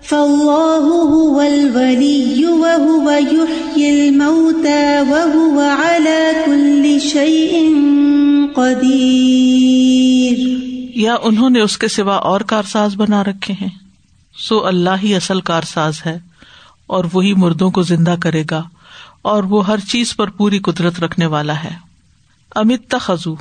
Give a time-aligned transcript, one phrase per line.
[0.01, 7.53] فالله هو الولي وهو يحيي الموتى وهو على كل شيء
[8.55, 10.37] قدير
[10.95, 13.69] یا انہوں نے اس کے سوا اور کارساز بنا رکھے ہیں؟
[14.37, 16.19] سو اللہ ہی اصل کارساز ہے
[16.87, 18.63] اور وہی مردوں کو زندہ کرے گا
[19.21, 21.90] اور وہ ہر چیز پر پوری قدرت رکھنے والا ہے۔
[22.55, 23.35] امت تخذو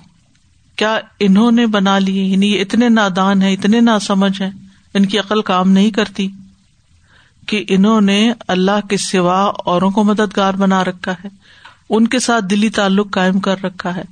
[0.77, 4.51] کیا انہوں نے بنا لیے؟ یعنی یہ اتنے نادان ہے اتنے نا سمجھ ہے
[4.95, 6.29] ان کی عقل کام نہیں کرتی
[7.47, 11.29] کہ انہوں نے اللہ کے سوا اوروں کو مددگار بنا رکھا ہے،
[11.91, 14.03] ان کے ساتھ دلی تعلق قائم کر رکھا ہے۔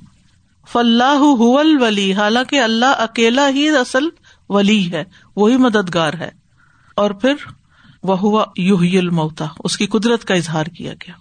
[0.71, 4.03] فلاح ولی حالانکہ اللہ اکیلا ہی اصل
[4.49, 5.03] ولی ہے،
[5.35, 6.29] وہی مددگار ہے۔
[6.95, 7.33] اور پھر
[8.03, 11.13] وہ ہوا یوہ المتا اس کی قدرت کا اظہار کیا گیا،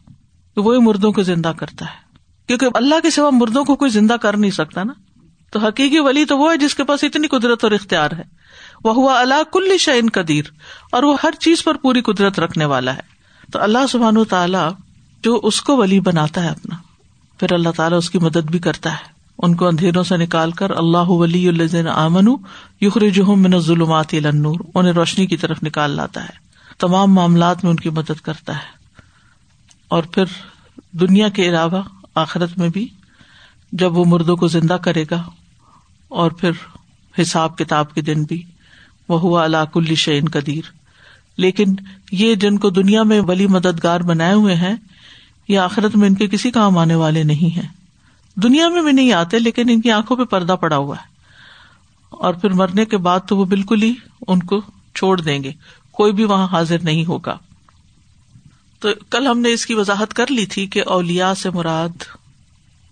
[0.55, 2.08] کہ وہی مردوں کو زندہ کرتا ہے۔
[2.49, 4.93] کیونکہ اللہ کے سوا مردوں کو کوئی زندہ کر نہیں سکتا نا۔
[5.51, 8.23] تو حقیقی ولی تو وہ ہے جس کے پاس اتنی قدرت اور اختیار ہے۔
[8.85, 10.45] وہ ہوا اللہ کل شعین قدیر۔
[10.93, 13.01] اور وہ ہر چیز پر پوری قدرت رکھنے والا ہے۔
[13.53, 14.71] تو اللہ سبحان تعالیٰ
[15.23, 16.77] جو اس کو ولی بناتا ہے اپنا،
[17.39, 20.71] پھر اللہ تعالیٰ اس کی مدد بھی کرتا ہے۔ ان کو اندھیروں سے نکال کر
[20.71, 22.29] اللہ ولی الزین آمن
[22.81, 27.77] یخر من ظلمات النور، انہیں روشنی کی طرف نکال لاتا ہے۔ تمام معاملات میں ان
[27.77, 28.79] کی مدد کرتا ہے۔
[29.89, 30.25] اور پھر
[30.93, 31.83] دنیا کے علاوہ
[32.19, 32.89] آخرت میں بھی
[33.73, 35.23] جب وہ مردوں کو زندہ کرے گا
[36.09, 36.51] اور پھر
[37.23, 38.43] حساب کتاب کے دن بھی
[39.09, 40.71] وہ ہوا اللہ کل شعین قدیر۔
[41.37, 41.75] لیکن
[42.13, 44.75] یہ جن کو دنیا میں ولی مددگار بنائے ہوئے ہیں،
[45.49, 47.69] یہ آخرت میں ان کے کسی کام آنے والے نہیں ہیں۔
[48.37, 51.09] دنیا میں بھی نہیں آتے، لیکن ان کی آنکھوں پہ پردہ پڑا ہوا ہے۔
[52.11, 53.95] اور پھر مرنے کے بعد تو وہ بالکل ہی
[54.29, 54.61] ان کو
[54.95, 55.53] چھوڑ دیں گے۔
[55.93, 57.39] کوئی بھی وہاں حاضر نہیں ہوگا۔
[58.81, 62.03] تو کل ہم نے اس کی وضاحت کر لی تھی کہ اولیا سے مراد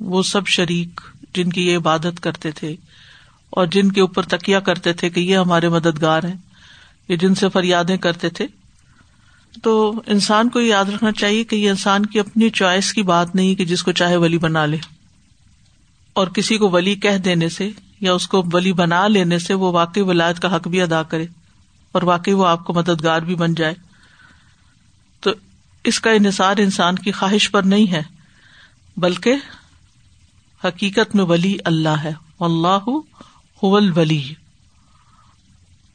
[0.00, 1.00] وہ سب شریک
[1.34, 2.76] جن کی یہ عبادت کرتے تھے
[3.50, 6.36] اور جن کے اوپر تکیا کرتے تھے کہ یہ ہمارے مددگار ہیں
[7.08, 8.46] یہ جن سے فریادیں کرتے تھے۔
[9.62, 13.34] تو انسان کو یہ یاد رکھنا چاہیے کہ یہ انسان کی اپنی چوائس کی بات
[13.34, 14.76] نہیں کہ جس کو چاہے ولی بنا لے۔
[16.12, 17.70] اور کسی کو ولی کہہ دینے سے
[18.00, 21.26] یا اس کو ولی بنا لینے سے وہ واقعی ولایت کا حق بھی ادا کرے
[21.92, 23.74] اور واقعی وہ آپ کو مددگار بھی بن جائے۔
[25.86, 28.02] اس کا انحصار انسان کی خواہش پر نہیں ہے،
[28.96, 29.34] بلکہ
[30.64, 32.88] حقیقت میں ولی اللہ ہے۔ اللہ
[33.72, 34.34] ولی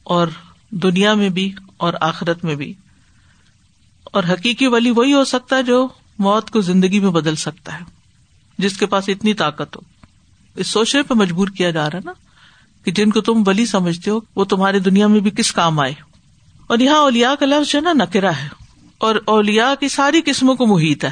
[0.02, 0.28] اور
[0.70, 2.74] دنیا میں بھی اور آخرت میں بھی۔
[4.04, 5.88] اور حقیقی ولی وہی ہو سکتا ہے جو
[6.18, 7.84] موت کو زندگی میں بدل سکتا ہے،
[8.58, 9.80] جس کے پاس اتنی طاقت ہو۔
[10.56, 12.12] اس سوچنے پہ مجبور کیا جا رہا ہے نا
[12.84, 15.94] کہ جن کو تم بلی سمجھتے ہو، وہ تمہاری دنیا میں بھی کس کام آئے؟
[16.66, 18.61] اور یہاں اولیا کا لفظ جو ہے نا نکرا ہے۔
[19.02, 21.10] اور اولیا کی ساری قسموں کو محیط ہے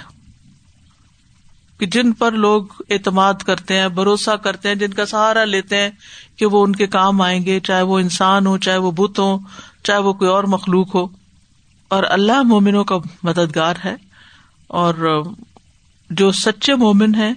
[1.79, 5.91] کہ جن پر لوگ اعتماد کرتے ہیں، بھروسہ کرتے ہیں، جن کا سہارا لیتے ہیں
[6.37, 9.39] کہ وہ ان کے کام آئیں گے، چاہے وہ انسان ہو، چاہے وہ بت ہو
[9.85, 11.07] چاہے وہ کوئی اور مخلوق ہو۔
[11.89, 13.95] اور اللہ مومنوں کا مددگار ہے
[14.67, 15.23] اور
[16.11, 17.35] جو سچے مومن ہیں،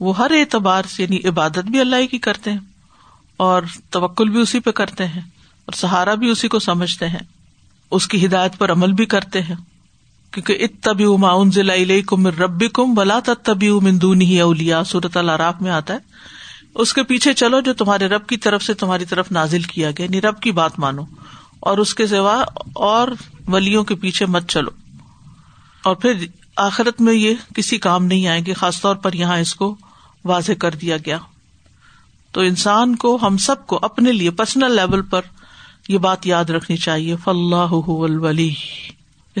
[0.00, 2.58] وہ ہر اعتبار سے یعنی عبادت بھی اللہ کی کرتے ہیں
[3.36, 5.20] اور توکل بھی اسی پہ کرتے ہیں
[5.66, 7.24] اور سہارا بھی اسی کو سمجھتے ہیں۔
[7.90, 9.73] اس کی ہدایت پر عمل بھی کرتے ہیں۔
[10.34, 11.04] کیونکہ ات تبی
[11.50, 15.98] ضلع کم ربی کم بلا تبی مندون ہی اولیا صورت العراف میں آتا ہے۔
[16.74, 20.04] اس کے پیچھے چلو جو تمہارے رب کی طرف سے تمہاری طرف نازل کیا گیا
[20.04, 21.02] یعنی رب کی بات مانو۔
[21.60, 23.08] اور اس کے سوا اور
[23.48, 24.70] ولیوں کے پیچھے مت چلو۔
[25.84, 29.54] اور پھر آخرت میں یہ کسی کام نہیں آئیں گے خاص طور پر یہاں اس
[29.54, 29.76] کو
[30.24, 31.18] واضح کر دیا گیا۔
[32.32, 35.20] تو انسان کو، ہم سب کو اپنے لیے پرسنل لیول پر
[35.88, 38.54] یہ بات یاد رکھنی چاہیے۔ فلاح ولی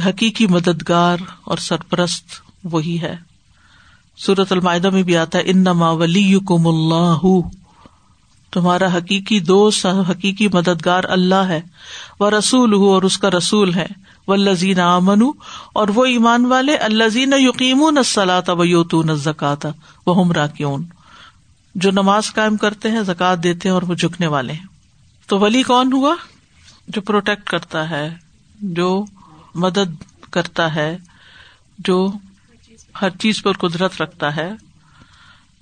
[0.00, 2.24] حقیقی مددگار اور سرپرست
[2.64, 3.16] وہی ہے۔
[4.16, 7.48] سورت المائدہ میں بھی آتا ہے ان نما ولی کم اللہ
[8.50, 11.60] تمہارا حقیقی دوست، حقیقی مددگار اللہ ہے،
[12.20, 13.86] وہ رسول ہو اور اس کا رسول ہے۔
[14.28, 15.22] و لذین امن
[15.72, 19.68] اور وہ ایمان والے الزین یقین نسلاتا و یوتون زکاتا
[20.06, 20.84] وہ ہمرا کیون
[21.74, 24.66] جو نماز قائم کرتے ہیں زکات دیتے ہیں اور وہ جھکنے والے ہیں۔
[25.26, 26.14] تو ولی کون ہوا؟
[26.88, 28.14] جو پروٹیکٹ کرتا ہے،
[28.62, 29.04] جو
[29.54, 30.96] مدد کرتا ہے،
[31.78, 32.12] جو
[33.00, 34.52] ہر چیز پر قدرت رکھتا ہے،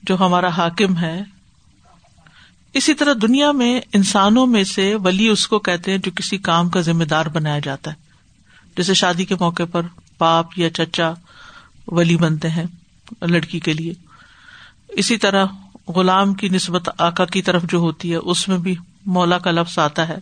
[0.03, 1.23] جو ہمارا حاکم ہے۔
[2.73, 6.69] اسی طرح دنیا میں انسانوں میں سے ولی اس کو کہتے ہیں جو کسی کام
[6.69, 7.97] کا ذمہ دار بنایا جاتا ہے۔
[8.77, 9.83] جیسے شادی کے موقع پر
[10.19, 11.13] باپ یا چچا
[11.87, 12.65] ولی بنتے ہیں
[13.23, 13.95] لڑکی کے لیے۔
[14.89, 15.47] اسی طرح
[15.89, 18.75] غلام کی نسبت آکا کی طرف جو ہوتی ہے، اس میں بھی
[19.07, 20.19] مولا کا لفظ آتا ہے۔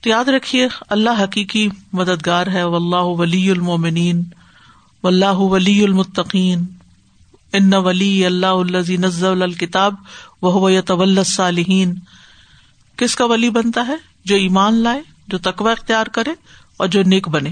[0.00, 4.22] تو یاد رکھیے، اللہ حقیقی مددگار ہے و اللہ ولی المومنین
[5.02, 6.64] و اللہ ولی المتقین،
[7.52, 9.94] ان ولی اللہ الزی نزل الکتاب
[10.42, 11.94] وہ طول صالحین
[12.96, 16.30] کس کا ولی بنتا ہے؟ جو ایمان لائے، جو تقوی اختیار کرے
[16.76, 17.50] اور جو نیک بنے۔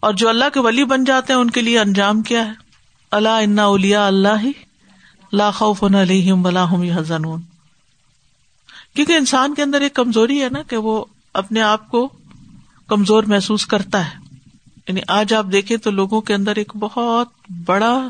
[0.00, 2.52] اور جو اللہ کے ولی بن جاتے ہیں، ان کے لیے انجام کیا ہے؟
[3.10, 4.52] اللہ انا اولیا اللہ ہی
[5.32, 7.42] لا خوف علیہم ولا هم يحزنون
[8.94, 11.04] کیونکہ انسان کے اندر ایک کمزوری ہے نا کہ وہ
[11.36, 12.08] اپنے آپ کو
[12.86, 14.18] کمزور محسوس کرتا ہے۔
[14.88, 17.28] یعنی آج آپ دیکھیں تو لوگوں کے اندر ایک بہت
[17.64, 18.08] بڑا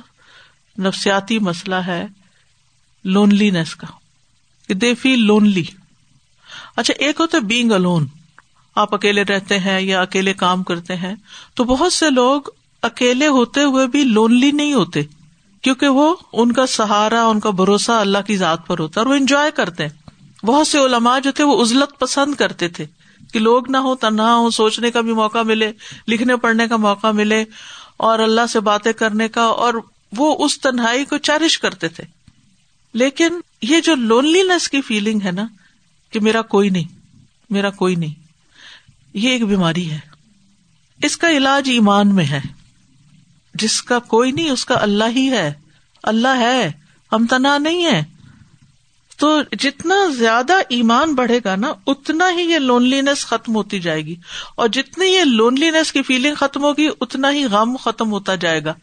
[0.79, 2.07] نفسیاتی مسئلہ ہے
[3.05, 3.87] لونلی نیس کا
[4.75, 5.65] دے فیل لونلی
[6.77, 8.07] اچھا ایک ہوتا ہے بینگ الون
[8.75, 11.15] آپ اکیلے رہتے ہیں یا اکیلے کام کرتے ہیں،
[11.55, 12.43] تو بہت سے لوگ
[12.83, 15.03] اکیلے ہوتے ہوئے بھی لونلی نہیں ہوتے،
[15.63, 19.15] کیونکہ وہ ان کا سہارا، ان کا بھروسہ اللہ کی ذات پر ہوتا ہے اور
[19.15, 20.11] وہ انجوائے کرتے ہیں۔
[20.47, 22.87] بہت سے علماء جو تھے وہ ازلت پسند کرتے تھے۔
[23.37, 25.73] کہ لوگ نہ ہو تنہا ہو سوچنے کا بھی موقع ملے،
[26.09, 27.45] لکھنے پڑھنے کا موقع ملے
[27.97, 29.75] اور اللہ سے باتیں کرنے کا اور
[30.17, 32.05] وہ اس تنہائی کو چیرش کرتے تھے۔
[32.95, 33.29] لیکن
[33.63, 35.47] یہ جو لونلی نیس کی فیلنگ ہے نا،
[36.11, 36.95] کہ میرا کوئی نہیں،
[37.51, 38.15] میرا کوئی نہیں،
[39.15, 39.99] یہ ایک بیماری ہے۔
[41.03, 42.41] اس کا علاج ایمان میں ہے۔
[43.55, 45.53] جس کا کوئی نہیں، اس کا اللہ ہی ہے۔
[46.03, 46.73] اللہ ہے،
[47.13, 48.16] ہم تنا نہیں ہے
[49.19, 54.03] تو جتنا زیادہ ایمان بڑھے گا نا، اتنا ہی یہ لونلی نیس ختم ہوتی جائے
[54.03, 54.17] گی۔
[54.57, 58.65] اور جتنی یہ لونلی نیس کی فیلنگ ختم ہوگی، اتنا ہی غم ختم ہوتا جائے
[58.65, 58.75] گا۔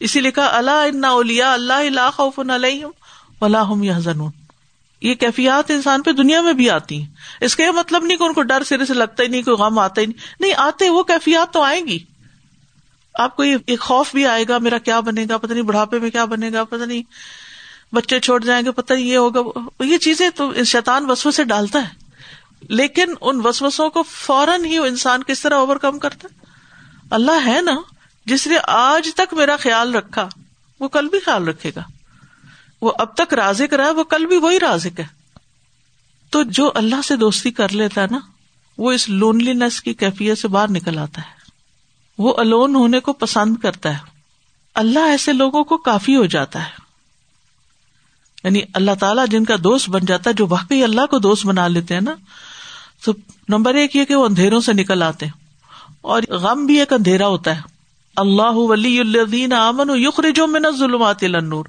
[0.00, 2.40] اسی لیے کہا اللہ ان اولیا اللہ خوف
[3.42, 4.30] ہم یا زنون
[5.00, 7.06] یہ کیفیات انسان پہ دنیا میں بھی آتی ہیں۔
[7.40, 9.56] اس کا یہ مطلب نہیں کہ ان کو ڈر سرے سے لگتا ہی نہیں، کوئی
[9.56, 11.98] غم آتا ہی نہیں۔ نہیں، آتے، وہ کیفیات تو آئیں گی۔
[13.14, 16.10] آپ کو یہ خوف بھی آئے گا، میرا کیا بنے گا پتا نہیں بڑھاپے میں
[16.10, 17.02] کیا بنے گا پتا نہیں۔
[17.92, 22.08] بچے چھوڑ جائیں گے، پتہ یہ ہوگا، یہ چیزیں تو شیطان وسو سے ڈالتا ہے۔
[22.68, 26.46] لیکن ان وسوسوں کو فوراً ہی انسان کس طرح اوور کم کرتا ہے؟
[27.10, 27.76] اللہ ہے نا،
[28.26, 30.28] جس نے آج تک میرا خیال رکھا،
[30.80, 31.82] وہ کل بھی خیال رکھے گا۔
[32.82, 35.06] وہ اب تک رازق رہا وہ کل بھی وہی رازق ہے۔
[36.30, 38.18] تو جو اللہ سے دوستی کر لیتا ہے نا،
[38.78, 41.38] وہ اس لونلی نیس کی کیفیت سے باہر نکل آتا ہے۔
[42.18, 43.98] وہ الون ہونے کو پسند کرتا ہے۔
[44.74, 46.87] اللہ ایسے لوگوں کو کافی ہو جاتا ہے۔
[48.44, 51.68] یعنی اللہ تعالیٰ جن کا دوست بن جاتا ہے، جو واقعی اللہ کو دوست بنا
[51.68, 52.14] لیتے ہیں نا،
[53.04, 53.12] تو
[53.48, 55.32] نمبر ایک یہ کہ وہ اندھیروں سے نکل آتے ہیں۔
[56.00, 57.62] اور غم بھی ایک اندھیرا ہوتا ہے۔
[58.16, 61.64] اللہ ولی الدین امن یخرجو من الظلمات الى النور۔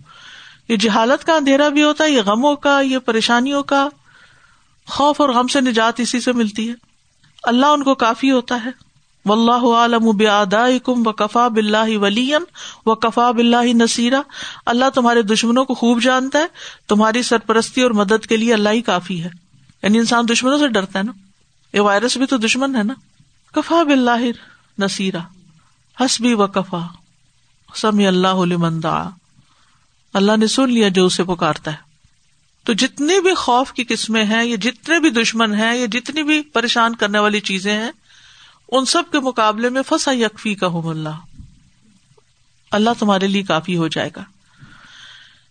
[0.68, 3.90] یہ جہالت کا اندھیرا بھی ہوتا ہے، یہ غموں کا، یہ پریشانیوں کا۔
[4.88, 6.74] خوف اور غم سے نجات اسی سے ملتی ہے۔
[7.44, 8.89] اللہ ان کو کافی ہوتا ہے۔
[9.30, 10.18] و اللہ عالم
[10.84, 12.32] کم و کفا بلّہ ولی
[12.86, 14.22] و کفا بلّہ نصیرہ
[14.66, 16.46] اللہ تمہارے دشمنوں کو خوب جانتا ہے،
[16.88, 19.30] تمہاری سرپرستی اور مدد کے لیے اللہ ہی کافی ہے۔
[19.84, 21.12] یعنی انسان دشمنوں سے ڈرتا ہے نا۔
[21.74, 22.94] یہ وائرس بھی تو دشمن ہے نا۔
[23.54, 24.32] کفا بلّہ
[24.80, 25.20] نصیرہ
[26.00, 26.80] حسبی و کفا
[27.76, 29.04] سمی اللہ مندا
[30.14, 31.78] اللہ نے سن لیا جو اسے پکارتا ہے۔
[32.64, 36.42] تو جتنی بھی خوف کی قسمیں ہیں، یا جتنے بھی دشمن ہیں، یا جتنی بھی
[36.42, 37.92] پریشان کرنے والی چیزیں ہیں
[38.72, 41.20] ان سب کے مقابلے میں فسا یکفی کا اللہ۔
[42.72, 44.24] اللہ تمہارے لیے کافی ہو جائے گا۔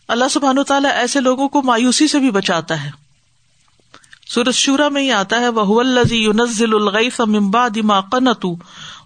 [0.08, 2.90] اللہ سبحان تعالیٰ ایسے لوگوں کو مایوسی سے بھی بچاتا ہے۔
[4.28, 8.46] سورج شورا میں ہی آتا ہے وہ الزی یونزل الغیف ممبا دما قنت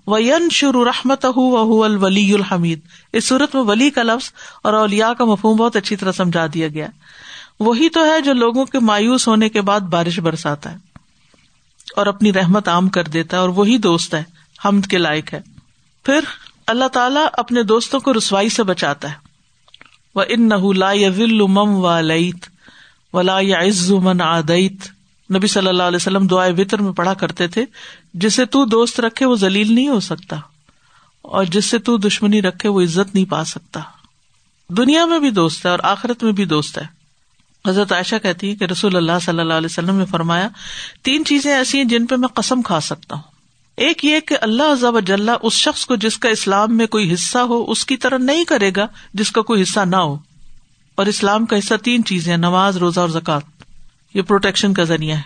[0.07, 2.81] و ین شروع رحمت الولی الحمید
[3.13, 4.33] اس صورت میں ولی کا لفظ
[4.63, 6.87] اور اولیا کا مفہوم بہت اچھی طرح سمجھا دیا گیا۔
[7.61, 10.92] وہی تو ہے جو لوگوں کے مایوس ہونے کے بعد بارش برساتا ہے۔
[11.97, 14.23] اور اپنی رحمت عام کر دیتا ہے اور وہی دوست ہے،
[14.65, 15.41] حمد کے لائق ہے۔
[16.05, 16.21] پھر
[16.67, 19.15] اللہ تعالیٰ اپنے دوستوں کو رسوائی سے بچاتا ہے۔
[20.15, 22.47] وہ ان نہ مم و لئیت
[23.13, 24.87] ولا یا عز من آدیت
[25.31, 27.65] نبی صلی اللہ علیہ وسلم دعائے وطر میں پڑھا کرتے تھے،
[28.15, 30.37] جسے تو دوست رکھے وہ ذلیل نہیں ہو سکتا،
[31.23, 33.81] اور جس سے تو دشمنی رکھے وہ عزت نہیں پا سکتا۔
[34.71, 36.85] دنیا میں بھی دوست ہے اور آخرت میں بھی دوست ہے۔
[37.69, 40.49] حضرت عائشہ کہتی ہے کہ رسول اللہ صلی اللہ علیہ وسلم نے فرمایا،
[41.03, 43.23] تین چیزیں ایسی ہیں جن پہ میں قسم کھا سکتا ہوں۔
[43.77, 47.39] ایک یہ کہ اللہ عزب اجلّہ اس شخص کو جس کا اسلام میں کوئی حصہ
[47.39, 50.19] ہو، اس کی طرح نہیں کرے گا جس کا کوئی حصہ نہ ہو۔
[50.95, 53.43] اور اسلام کا حصہ تین چیزیں نماز، روزہ اور زکات
[54.15, 55.23] یہ پروٹیکشن کا ذریعہ ہے۔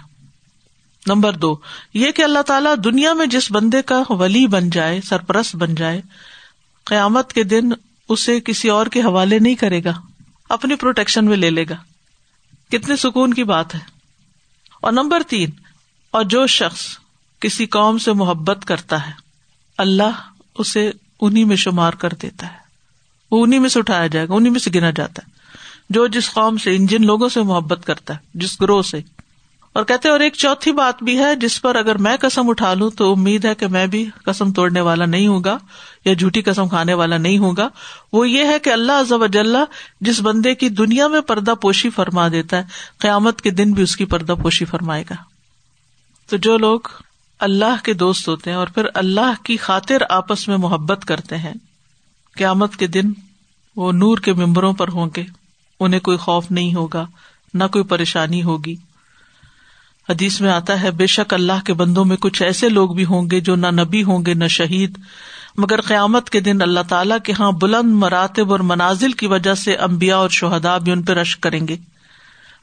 [1.06, 1.56] نمبر دو،
[1.94, 6.00] یہ کہ اللہ تعالیٰ دنیا میں جس بندے کا ولی بن جائے، سرپرست بن جائے،
[6.84, 7.68] قیامت کے دن
[8.08, 9.92] اسے کسی اور کے حوالے نہیں کرے گا،
[10.48, 11.95] اپنی پروٹیکشن میں لے لے گا۔
[12.70, 13.80] کتنے سکون کی بات ہے۔
[14.80, 15.50] اور نمبر تین،
[16.10, 16.98] اور جو شخص
[17.40, 19.12] کسی قوم سے محبت کرتا ہے،
[19.78, 22.58] اللہ اسے انہیں میں شمار کر دیتا ہے۔
[23.30, 25.32] وہ انہیں میں سے اٹھایا جائے گا انہیں میں سے گنا جاتا ہے۔
[25.90, 29.00] جو جس قوم سے ان جن لوگوں سے محبت کرتا ہے، جس گروہ سے
[29.76, 32.90] اور کہتے اور ایک چوتھی بات بھی ہے، جس پر اگر میں قسم اٹھا لوں
[32.90, 35.58] تو امید ہے کہ میں بھی قسم توڑنے والا نہیں ہوں گا
[36.04, 37.68] یا جھوٹی قسم کھانے والا نہیں ہوگا۔
[38.12, 39.58] وہ یہ ہے کہ اللہ ازب اجلّہ
[40.00, 42.62] جس بندے کی دنیا میں پردہ پوشی فرما دیتا ہے،
[42.98, 45.14] قیامت کے دن بھی اس کی پردہ پوشی فرمائے گا۔
[46.30, 46.80] تو جو لوگ
[47.38, 51.54] اللہ کے دوست ہوتے ہیں اور پھر اللہ کی خاطر آپس میں محبت کرتے ہیں،
[52.36, 53.12] قیامت کے دن
[53.76, 55.24] وہ نور کے ممبروں پر ہوں گے۔
[55.80, 57.06] انہیں کوئی خوف نہیں ہوگا،
[57.54, 58.76] نہ کوئی پریشانی ہوگی۔
[60.08, 63.30] حدیث میں آتا ہے، بے شک اللہ کے بندوں میں کچھ ایسے لوگ بھی ہوں
[63.30, 64.98] گے جو نہ نبی ہوں گے، نہ شہید۔
[65.56, 69.74] مگر قیامت کے دن اللہ تعالیٰ کے ہاں بلند مراتب اور منازل کی وجہ سے
[69.74, 71.76] امبیا اور شہدا بھی ان پہ رش کریں گے۔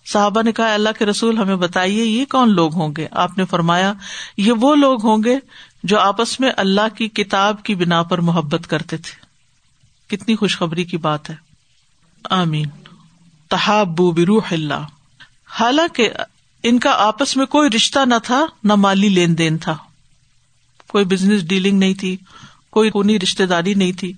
[0.06, 3.46] صحابہ نے کہا اللہ کے رسول، ہمیں بتائیے، یہ کون لوگ ہوں گے؟ آپ نے
[3.46, 3.94] فرمایا،
[4.38, 5.40] یہ وہ لوگ ہوں گے
[5.84, 9.24] جو آپس میں اللہ کی کتاب کی بنا پر محبت کرتے تھے۔
[10.08, 11.36] کتنی خوشخبری کی بات ہے۔
[12.30, 12.68] آمین۔
[13.50, 14.86] تحابو بروح اللہ۔
[15.60, 16.10] حالانکہ
[16.64, 19.78] ان کا آپس میں کوئی رشتہ نہ تھا، نہ مالی لین دین تھا۔
[20.90, 22.18] کوئی بزنس ڈیلنگ نہیں تھی،
[22.70, 24.14] کوئی کونی رشتے داری نہیں تھی۔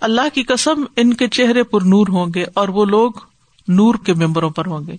[0.00, 3.12] اللہ کی قسم ان کے چہرے پر نور ہوں گے اور وہ لوگ
[3.68, 4.96] نور کے ممبروں پر ہوں گے۔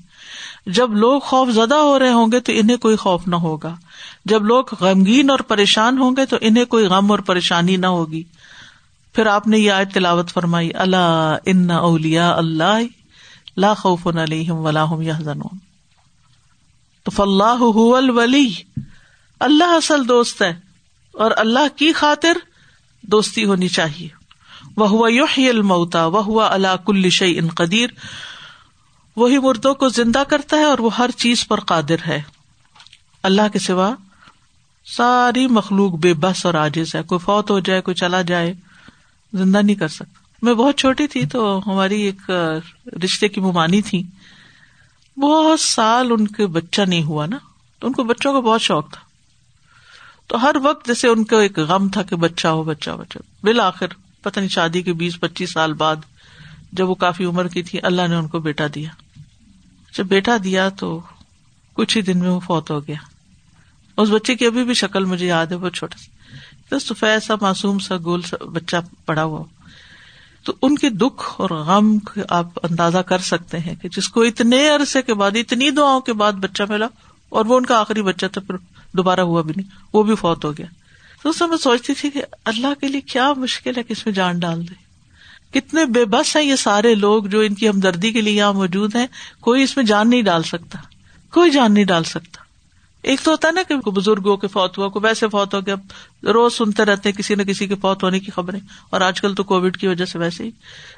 [0.66, 3.76] جب لوگ خوف زدہ ہو رہے ہوں گے تو انہیں کوئی خوف نہ ہوگا۔
[4.26, 8.24] جب لوگ غمگین اور پریشان ہوں گے تو انہیں کوئی غم اور پریشانی نہ ہوگی۔
[9.14, 12.80] پھر آپ نے یہ آیت تلاوت فرمائی اللہ ان اولیا اللہ
[13.58, 15.71] لا خوف علیہم ولا هم يحزنون
[17.04, 18.54] تو فلاح الولی۔
[19.40, 20.56] اللہ اصل دوست ہے
[21.12, 22.38] اور اللہ کی خاطر
[23.02, 24.08] دوستی ہونی چاہیے۔
[24.78, 27.90] وہ ہوا یوحی المتا وہ ہوا اللہ کل شعی ان قدیر۔
[29.16, 32.22] وہی مردوں کو زندہ کرتا ہے اور وہ ہر چیز پر قادر ہے۔
[33.24, 33.92] اللہ کے سوا
[34.86, 38.54] ساری مخلوق بے بس اور عاجز ہے۔ کوئی فوت ہو جائے، کوئی چلا جائے،
[39.34, 42.32] زندہ نہیں کر سکتا۔ میں بہت چھوٹی تھی تو ہماری ایک
[43.04, 44.04] رشتے کی ممانی تھی
[45.18, 47.38] بہت سال ان کے بچہ نہیں ہوا نا،
[47.80, 49.02] تو ان کو بچوں کا بہت شوق تھا۔
[50.28, 53.88] تو ہر وقت جیسے ان کو ایک غم تھا کہ بچہ ہو، بچہ بچہ۔ بالآخر،
[54.22, 55.96] پتہ نہیں شادی کے بیس، پچیس سال بعد
[56.72, 58.90] جب وہ کافی عمر کی تھی، اللہ نے ان کو بیٹا دیا۔
[59.98, 61.02] جب بیٹا دیا تو
[61.74, 62.96] کچھ ہی دن میں وہ فوت ہو گیا۔
[63.98, 67.80] اس بچے کی ابھی بھی شکل مجھے یاد ہے بہت چھوٹا سا۔ سفید سا، معصوم
[67.80, 69.44] سا، گول سا بچہ پڑا ہوا۔
[70.44, 71.98] تو ان کے دکھ اور غم
[72.30, 76.14] آپ اندازہ کر سکتے ہیں کہ جس کو اتنے عرصے کے بعد، اتنی دعاؤں کے
[76.14, 76.88] بعد بچہ ملا
[77.30, 78.56] اور وہ ان کا آخری بچہ تھا، پھر
[78.94, 80.66] دوبارہ ہوا بھی نہیں، وہ بھی فوت ہو گیا۔
[81.24, 84.14] تو اس میں سوچتی تھی کہ اللہ کے لیے کیا مشکل ہے کہ اس میں
[84.14, 84.92] جان ڈال دے۔
[85.60, 88.96] کتنے بے بس ہیں یہ سارے لوگ جو ان کی ہمدردی کے لیے یہاں موجود
[88.96, 89.08] ہیں،
[89.40, 90.78] کوئی اس میں جان نہیں ڈال سکتا،
[91.34, 92.41] کوئی جان نہیں ڈال سکتا۔
[93.02, 95.76] ایک تو ہوتا ہے نا کہ بزرگوں کے فوت ہوا کو ویسے فوت ہو گیا
[96.24, 99.36] روز سنتے رہتے ہیں، کسی نہ کسی کے فوت ہونے کی خبریں۔ اور آج کل
[99.36, 100.50] تو کووڈ کی وجہ سے ویسے ہی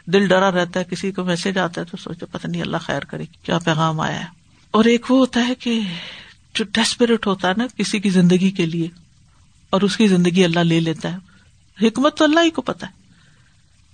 [0.06, 3.00] دل ڈرا رہتا ہے، کسی کو میسج آتا ہے تو سوچتے پتہ نہیں اللہ خیر
[3.00, 4.26] کرے، کیا پیغام آیا ہے۔
[4.72, 5.80] اور ایک وہ ہوتا ہے کہ
[6.54, 8.88] جو ڈیسپریٹ ہوتا ہے نا کسی کی زندگی کے لیے،
[9.70, 11.18] اور اس کی زندگی اللہ لے لیتا ہے۔
[11.88, 12.92] حکمت تو اللہ ہی کو پتا ہے۔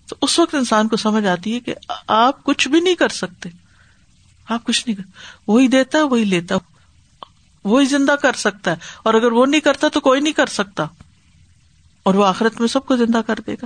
[0.09, 1.75] تو اس وقت انسان کو سمجھ آتی ہے کہ
[2.07, 3.49] آپ کچھ بھی نہیں کر سکتے۔
[4.49, 5.03] آپ کچھ نہیں کر،
[5.47, 6.55] وہی دیتا ہے وہی لیتا۔
[7.69, 10.85] وہی زندہ کر سکتا ہے۔ اور اگر وہ نہیں کرتا تو کوئی نہیں کر سکتا۔
[12.03, 13.65] اور وہ آخرت میں سب کو زندہ کر دے گا۔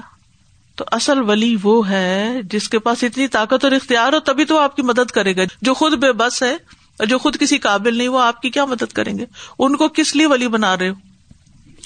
[0.75, 4.59] تو اصل ولی وہ ہے جس کے پاس اتنی طاقت اور اختیار ہو تبھی تو
[4.59, 6.53] آپ کی مدد کرے گا۔ جو خود بے بس ہے
[6.99, 9.25] اور جو خود کسی قابل نہیں، وہ آپ کی کیا مدد کریں گے؟
[9.59, 10.93] ان کو کس لیے ولی بنا رہے ہو؟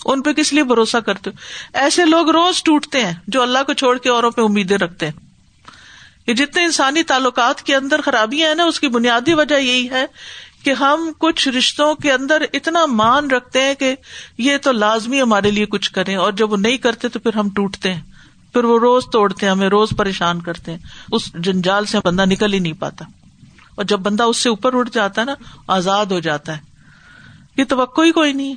[0.06, 1.36] ان پہ کس لیے بھروسہ کرتے ہو؟
[1.74, 5.14] ایسے لوگ روز ٹوٹتے ہیں جو اللہ کو چھوڑ کے اوروں پہ امیدیں رکھتے ہیں۔
[6.28, 10.06] یہ جتنے انسانی تعلقات کے اندر خرابیاں ہیں نا، اس کی بنیادی وجہ یہی ہے
[10.68, 13.96] کہ ہم کچھ رشتوں کے اندر اتنا مان رکھتے ہیں کہ
[14.38, 17.50] یہ تو لازمی ہمارے لیے کچھ کریں اور جب وہ نہیں کرتے تو پھر ہم
[17.50, 18.02] ٹوٹتے ہیں۔
[18.54, 20.78] پھر وہ روز توڑتے ہیں، ہمیں روز پریشان کرتے ہیں۔
[21.12, 23.06] اس جنجال سے بندہ نکل ہی نہیں پاتا۔
[23.76, 25.34] اور جب بندہ اس سے اوپر اٹھ جاتا ہے نا،
[25.68, 26.62] آزاد ہو جاتا ہے۔
[27.58, 28.56] یہ توقع ہی کوئی نہیں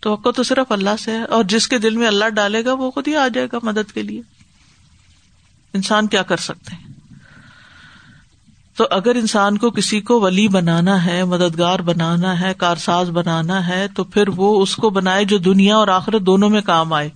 [0.00, 2.90] توقع تو صرف اللہ سے ہے۔ اور جس کے دل میں اللہ ڈالے گا، وہ
[2.90, 4.22] خود ہی آ جائے گا مدد کے لیے۔
[5.74, 6.87] انسان کیا کر سکتے ہیں؟
[8.78, 13.86] تو اگر انسان کو کسی کو ولی بنانا ہے، مددگار بنانا ہے، کارساز بنانا ہے،
[13.96, 17.08] تو پھر وہ اس کو بنائے جو دنیا اور آخرت دونوں میں کام آئے۔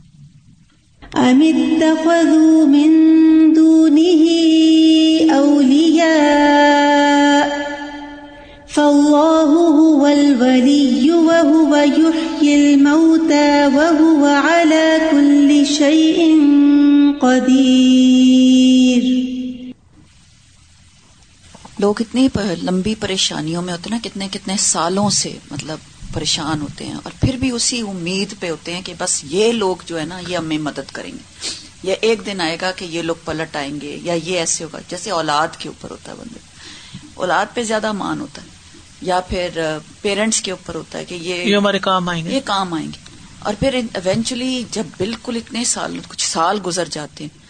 [8.74, 16.34] فالله هو الولي وهو يحيي الموتى وهو على كل شيء
[17.20, 18.61] قدير۔
[21.82, 22.28] لوگ اتنی
[22.62, 25.78] لمبی پریشانیوں میں ہوتے ہیں نا کتنے کتنے سالوں سے مطلب
[26.14, 29.76] پریشان ہوتے ہیں اور پھر بھی اسی امید پہ ہوتے ہیں کہ بس یہ لوگ
[29.86, 31.48] جو ہے نا یہ ہمیں مدد کریں گے۔
[31.82, 34.78] یا ایک دن آئے گا کہ یہ لوگ پلٹ آئیں گے یا یہ ایسے ہوگا
[34.88, 36.38] جیسے اولاد کے اوپر ہوتا ہے بندے۔
[37.14, 38.46] اولاد پہ زیادہ مان ہوتا ہے۔
[39.00, 42.40] یا پھر پیرنٹس کے اوپر ہوتا ہے کہ یہ یہ ہمارے کام آئیں گے۔ یہ
[42.44, 42.98] کام آئیں گے۔
[43.38, 47.41] اور پھر ایونچولی جب بالکل اتنے سال کچھ سال گزر جاتے ہیں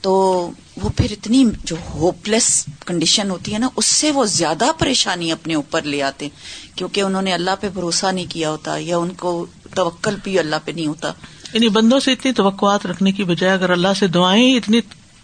[0.00, 0.50] تو
[0.82, 5.32] وہ پھر اتنی جو ہوپ لیس کنڈیشن ہوتی ہے نا اس سے وہ زیادہ پریشانی
[5.32, 8.98] اپنے اوپر لے آتے ہیں کیونکہ انہوں نے اللہ پہ بھروسہ نہیں کیا ہوتا یا
[8.98, 11.12] ان کو توکل بھی اللہ پہ نہیں ہوتا
[11.52, 14.80] یعنی بندوں سے اتنی توقعات رکھنے کی بجائے اگر اللہ سے دعائیں اتنی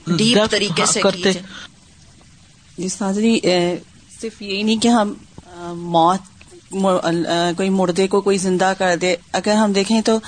[0.07, 1.33] ڈیپ طریقے سے کرتے۔
[2.79, 3.41] جی سازری
[4.21, 5.15] صرف یہی نہیں کہ ہم
[5.77, 6.34] موت
[7.57, 10.19] کوئی مردے کو کوئی زندہ کر دے۔ اگر ہم دیکھیں تو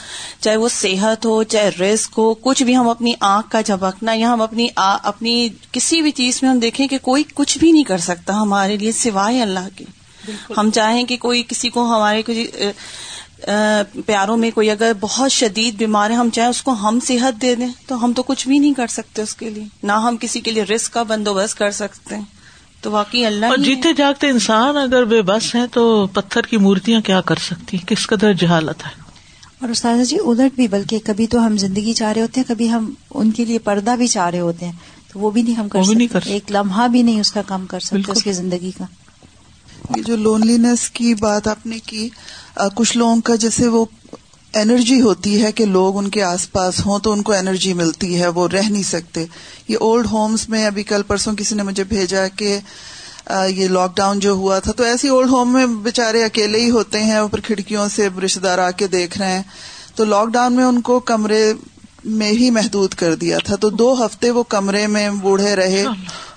[0.41, 4.33] چاہے وہ صحت ہو چاہے رزق ہو کچھ بھی ہم اپنی آنکھ کا جھپکنا یا
[4.33, 7.85] ہم اپنی آ- اپنی کسی بھی چیز میں ہم دیکھیں کہ کوئی کچھ بھی نہیں
[7.85, 9.85] کر سکتا ہمارے لیے سوائے اللہ کے۔
[10.57, 12.51] ہم چاہیں کہ کوئی کسی کو ہمارے کوئی
[14.07, 17.55] پیاروں میں کوئی اگر بہت شدید بیمار ہے ہم چاہیں اس کو ہم صحت دے
[17.55, 20.41] دیں تو ہم تو کچھ بھی نہیں کر سکتے اس کے لیے۔ نہ ہم کسی
[20.41, 22.36] کے لیے رسک کا بندوبست کر سکتے۔ ہیں
[22.87, 27.01] تو واقعی اللہ اور۔ جیتے جاگتے انسان اگر بے بس ہیں تو پتھر کی مورتیاں
[27.01, 28.91] کیا کر سکتی ہیں؟ کس قدر جہالت ہے
[29.61, 32.71] اور استاذہ جی الٹ بھی بلکہ کبھی تو ہم زندگی چاہ رہے ہوتے ہیں کبھی
[32.71, 34.73] ہم ان کے لیے پردہ بھی چاہ رہے ہوتے ہیں
[35.13, 37.03] تو وہ بھی نہیں ہم کر وہ بھی نہیں سکتے کر سکتے۔ ایک لمحہ بھی
[37.03, 38.85] نہیں اس کا کام کر سکتے۔ اس کی زندگی کا
[39.97, 42.09] یہ جو لونلینس کی بات آپ نے کی
[42.75, 43.85] کچھ لوگوں کا جیسے وہ
[44.63, 48.21] انرجی ہوتی ہے کہ لوگ ان کے آس پاس ہوں تو ان کو انرجی ملتی
[48.21, 49.27] ہے، وہ رہ نہیں سکتے۔
[49.69, 52.59] یہ اولڈ ہومز میں ابھی کل پرسوں کسی نے مجھے بھیجا کہ
[53.49, 57.03] یہ لاک ڈاؤن جو ہوا تھا، تو ایسی اولڈ ہوم میں بےچارے اکیلے ہی ہوتے
[57.03, 59.43] ہیں، اوپر کھڑکیوں سے رشتے دار آ کے دیکھ رہے ہیں۔
[59.95, 61.53] تو لاک ڈاؤن میں ان کو کمرے
[62.05, 65.85] میں ہی محدود کر دیا تھا۔ تو دو ہفتے وہ کمرے میں بوڑھے رہے۔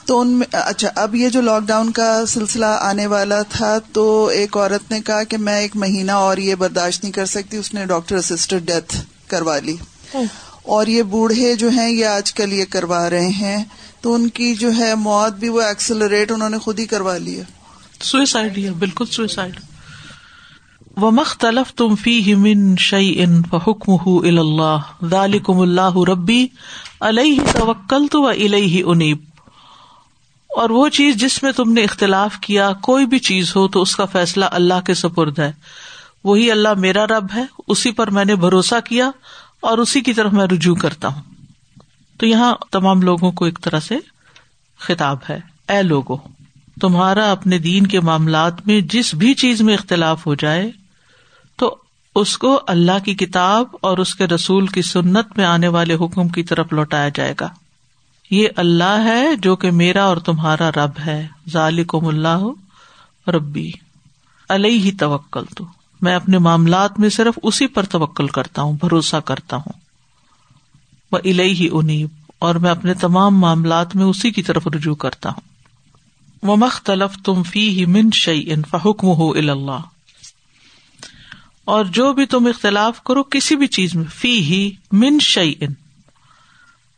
[0.10, 4.26] تو ان میں اچھا اب یہ جو لاک ڈاؤن کا سلسلہ آنے والا تھا تو
[4.26, 7.74] ایک عورت نے کہا کہ میں ایک مہینہ اور یہ برداشت نہیں کر سکتی اس
[7.74, 8.96] نے ڈاکٹر اسسٹڈ ڈیتھ
[9.28, 9.76] کروا لی۔
[10.64, 13.64] اور یہ بوڑھے جو ہیں یہ آج کل یہ کروا رہے ہیں۔
[14.02, 17.40] تو ان کی جو ہے موت بھی وہ ایکسلریٹ انہوں نے خود ہی کروا لی
[17.40, 17.44] ہے۔
[18.02, 19.60] سوئسائڈ ہی ہے بالکل سوئسائڈ
[20.98, 26.48] و مختلف تم فی من شعی ان حکم اللہ ذالکم اللہ ربی
[27.02, 29.18] علیہ توکل تو الہ انیب
[30.50, 33.96] اور وہ چیز جس میں تم نے اختلاف کیا، کوئی بھی چیز ہو تو اس
[33.96, 35.52] کا فیصلہ اللہ کے سپرد ہے۔
[36.24, 39.12] وہی اللہ میرا رب ہے، اسی پر میں نے بھروسہ کیا
[39.62, 41.22] اور اسی کی طرف میں رجوع کرتا ہوں۔
[42.18, 43.98] تو یہاں تمام لوگوں کو ایک طرح سے
[44.80, 46.18] خطاب ہے۔ اے لوگو،
[46.82, 50.72] تمہارا اپنے دین کے معاملات میں جس بھی چیز میں اختلاف ہو جائے،
[51.56, 51.76] تو
[52.16, 56.28] اس کو اللہ کی کتاب اور اس کے رسول کی سنت میں آنے والے حکم
[56.28, 57.50] کی طرف لوٹایا جائے گا۔
[58.32, 62.40] یہ اللہ ہے جو کہ میرا اور تمہارا رب ہے۔ ذالکم اللہ
[63.30, 63.72] ربی۔
[64.50, 65.66] علیہ ہی توکل تو
[66.02, 69.72] میں اپنے معاملات میں صرف اسی پر توکل کرتا ہوں، بھروسہ کرتا ہوں۔
[71.12, 75.30] وہ الہ ہی انیب۔ اور میں اپنے تمام معاملات میں اسی کی طرف رجوع کرتا
[75.30, 75.42] ہوں۔
[76.44, 79.82] وہ مختلف تم فی ہی من شعی ان فحکم ہو اللہ۔
[81.66, 85.74] اور جو بھی تم اختلاف کرو، کسی بھی چیز میں فی ہی من شعی ان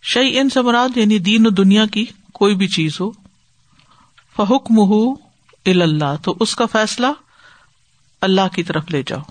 [0.02, 3.12] شعی ان سے مراد یعنی دین و دنیا کی کوئی بھی چیز ہو
[4.36, 5.14] فحکم ہو
[5.66, 7.08] اللہ تو اس کا فیصلہ
[8.22, 9.22] اللہ کی طرف لے جاؤ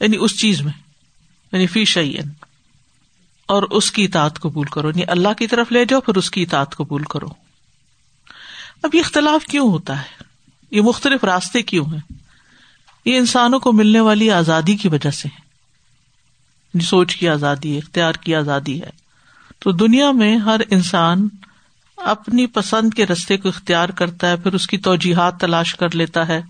[0.00, 0.72] یعنی اس چیز میں
[1.52, 2.30] یعنی فی شعی ان
[3.46, 6.42] اور اس کی اطاعت قبول کرو یعنی اللہ کی طرف لے جاؤ، پھر اس کی
[6.42, 7.26] اطاعت قبول کرو۔
[8.82, 10.24] اب یہ اختلاف کیوں ہوتا ہے؟
[10.70, 12.12] یہ مختلف راستے کیوں ہیں؟
[13.04, 15.38] یہ انسانوں کو ملنے والی آزادی کی وجہ سے ہے
[16.74, 19.05] یعنی سوچ کی آزادی ہے، اختیار کی آزادی ہے۔
[19.58, 21.28] تو دنیا میں ہر انسان
[21.96, 26.28] اپنی پسند کے رستے کو اختیار کرتا ہے، پھر اس کی توجیحات تلاش کر لیتا
[26.28, 26.40] ہے۔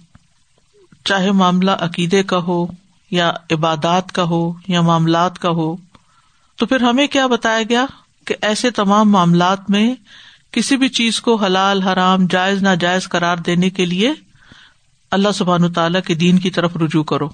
[1.05, 2.67] چاہے معاملہ عقیدے کا ہو
[3.11, 5.77] یا عبادات کا ہو یا معاملات کا ہو،
[6.57, 7.87] تو پھر ہمیں کیا بتایا گیا
[8.25, 9.95] کہ ایسے تمام معاملات میں
[10.51, 14.13] کسی بھی چیز کو حلال، حرام، جائز، ناجائز قرار دینے کے لیے
[15.11, 17.29] اللہ سبحان تعالی کے دین کی طرف رجوع کرو،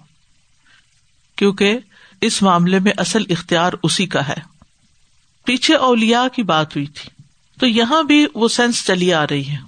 [1.37, 1.79] کیونکہ
[2.21, 4.52] اس معاملے میں اصل اختیار اسی کا ہے۔
[5.45, 7.11] پیچھے اولیا کی بات ہوئی تھی۔
[7.61, 9.59] تو یہاں بھی وہ سینس چلی آ رہی ہے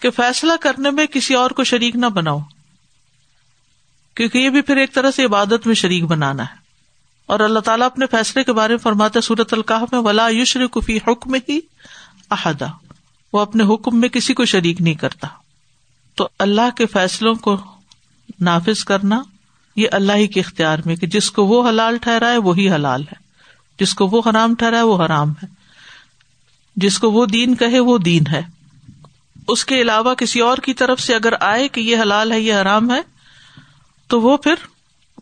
[0.00, 2.38] کہ فیصلہ کرنے میں کسی اور کو شریک نہ بناؤ،
[4.14, 6.56] کیونکہ یہ بھی پھر ایک طرح سے عبادت میں شریک بنانا ہے۔
[7.26, 10.96] اور اللہ تعالیٰ اپنے فیصلے کے بارے میں فرماتے سورت القاح میں، ولا یشر کفی
[10.96, 11.60] حکم ہی
[12.30, 12.66] احدا۔
[13.32, 15.28] وہ اپنے حکم میں کسی کو شریک نہیں کرتا۔
[16.14, 17.56] تو اللہ کے فیصلوں کو
[18.40, 19.22] نافذ کرنا،
[19.76, 23.25] یہ اللہ ہی کے اختیار میں کہ جس کو وہ حلال ٹھہرائے، وہی حلال ہے۔
[23.78, 25.46] جس کو وہ حرام ٹھہرائے وہ حرام ہے۔
[26.76, 28.42] جس کو وہ دین کہے وہ دین ہے۔
[29.48, 32.54] اس کے علاوہ کسی اور کی طرف سے اگر آئے کہ یہ حلال ہے، یہ
[32.54, 33.02] حرام ہے،
[34.06, 34.54] تو وہ پھر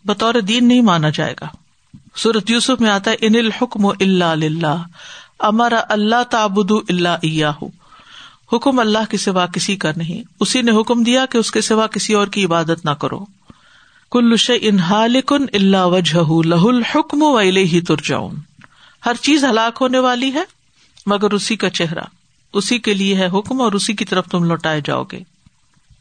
[0.04, 1.46] بطور دین نہیں مانا جائے گا۔
[2.16, 4.82] سورت یوسف میں آتا ہے، ان الحکم اللہ اللہ
[5.38, 7.64] امارا اللہ تابد اللہ
[8.52, 11.86] حکم اللہ کے سوا کسی کا نہیں۔ اسی نے حکم دیا کہ اس کے سوا
[11.86, 13.24] کسی اور کی عبادت نہ کرو۔
[14.14, 18.34] کل انحال کن اللہ وجہ لہ الحکم و ہی ترجاؤن
[19.06, 20.42] ہر چیز ہلاک ہونے والی ہے،
[21.06, 22.00] مگر اسی کا چہرہ،
[22.52, 25.20] اسی کے لیے ہے حکم اور اسی کی طرف تم لوٹائے جاؤ گے۔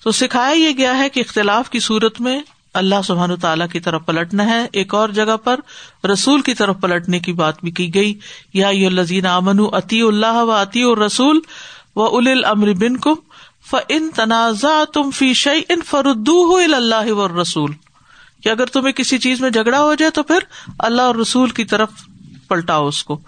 [0.04, 2.40] تو سکھایا یہ گیا ہے کہ اختلاف کی صورت میں
[2.74, 5.60] اللہ سبحان تعالیٰ کی طرف پلٹنا ہے۔ ایک اور جگہ پر
[6.08, 8.20] رسول کی طرف پلٹنے کی بات بھی کی گئی۔
[8.54, 11.40] یا لذین امن عطی اللہ و عطی رسول
[11.96, 13.14] و ال امر بن کم
[13.70, 17.72] ف ان تنازع تم فی شعی ان فردو اللہ و رسول
[18.44, 20.40] کہ اگر تمہیں کسی چیز میں جھگڑا ہو جائے تو پھر
[20.80, 21.90] اللہ اور رسول کی طرف
[22.48, 23.20] پلٹاؤ اس کو۔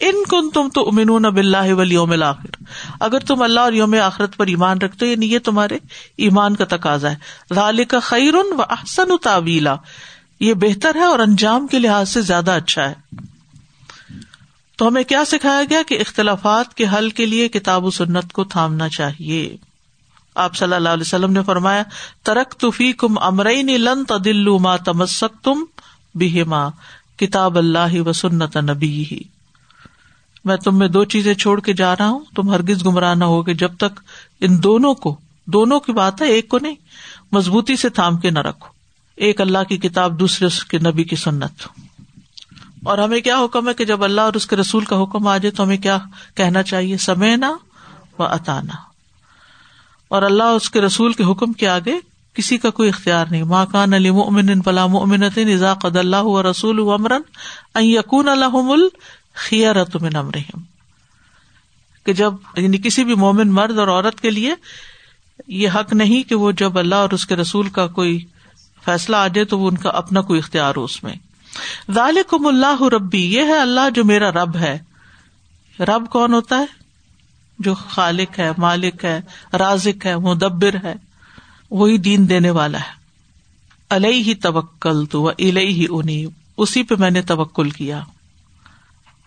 [0.00, 2.62] ان کن تم تو امین اب اللہ یوم آخر
[3.00, 5.78] اگر تم اللہ اور یوم آخرت پر ایمان رکھتے یعنی یہ تمہارے
[6.16, 7.16] ایمان کا تقاضا ہے۔
[7.54, 9.76] رال کا خیر و احسن تعویلا
[10.40, 12.94] یہ بہتر ہے اور انجام کے لحاظ سے زیادہ اچھا ہے۔
[14.76, 18.44] تو ہمیں کیا سکھایا گیا کہ اختلافات کے حل کے لیے کتاب و سنت کو
[18.44, 19.56] تھامنا چاہیے۔
[20.34, 21.82] آپ صلی اللہ علیہ وسلم نے فرمایا
[22.22, 25.64] ترک تفی کم امرئی لن تدل ما تمسک تم
[26.14, 26.68] بہما،
[27.16, 29.20] کتاب اللہ و سنت نبی
[30.44, 33.54] میں تم میں دو چیزیں چھوڑ کے جا رہا ہوں، تم ہرگز گمراہ نہ ہوگے
[33.54, 34.00] جب تک
[34.40, 35.16] ان دونوں کو،
[35.46, 36.74] دونوں کی بات ہے، ایک کو نہیں،
[37.32, 38.68] مضبوطی سے تھام کے نہ رکھو.
[39.18, 41.66] ایک اللہ کی کتاب، دوسرے کے نبی کی سنت.
[42.82, 45.36] اور ہمیں کیا حکم ہے کہ جب اللہ اور اس کے رسول کا حکم آ
[45.36, 45.98] جائے تو ہمیں کیا
[46.34, 47.52] کہنا چاہیے؟ سمے نہ
[48.18, 48.93] و اتانا
[50.14, 51.98] اور اللہ اس کے رسول کے حکم کے آگے
[52.34, 56.80] کسی کا کوئی اختیار نہیں۔ ماں کان علی ممن فلا ممنت نزاق اللہ و رسول
[56.80, 60.60] امرن یقون الحم الخیرت من امرحم
[62.06, 64.54] کہ جب یعنی کسی بھی مومن مرد اور عورت کے لیے
[65.48, 68.18] یہ حق نہیں کہ وہ جب اللہ اور اس کے رسول کا کوئی
[68.84, 71.14] فیصلہ آ جائے تو وہ ان کا اپنا کوئی اختیار ہو اس میں۔
[71.90, 74.78] ذالکم اللہ ربی یہ ہے اللہ جو میرا رب ہے۔
[75.80, 76.83] رب کون ہوتا ہے؟
[77.58, 79.20] جو خالق ہے، مالک ہے،
[79.58, 80.94] رازق ہے، مدبر ہے،
[81.70, 83.04] وہی دین دینے والا ہے۔
[83.90, 88.02] الئی ہی توکل تو الئی ہی انہیں اسی پہ میں نے توکل کیا۔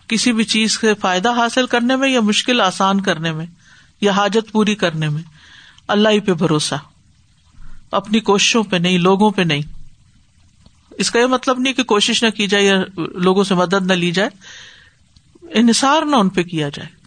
[0.08, 3.46] کسی بھی چیز سے فائدہ حاصل کرنے میں یا مشکل آسان کرنے میں
[4.00, 5.22] یا حاجت پوری کرنے میں
[5.88, 6.74] اللہ ہی پہ بھروسہ۔
[7.90, 9.62] اپنی کوششوں پہ نہیں، لوگوں پہ نہیں۔
[10.90, 13.92] اس کا یہ مطلب نہیں کہ کوشش نہ کی جائے یا لوگوں سے مدد نہ
[13.92, 14.30] لی جائے۔
[15.54, 16.97] انحصار نہ ان پہ کیا جائے۔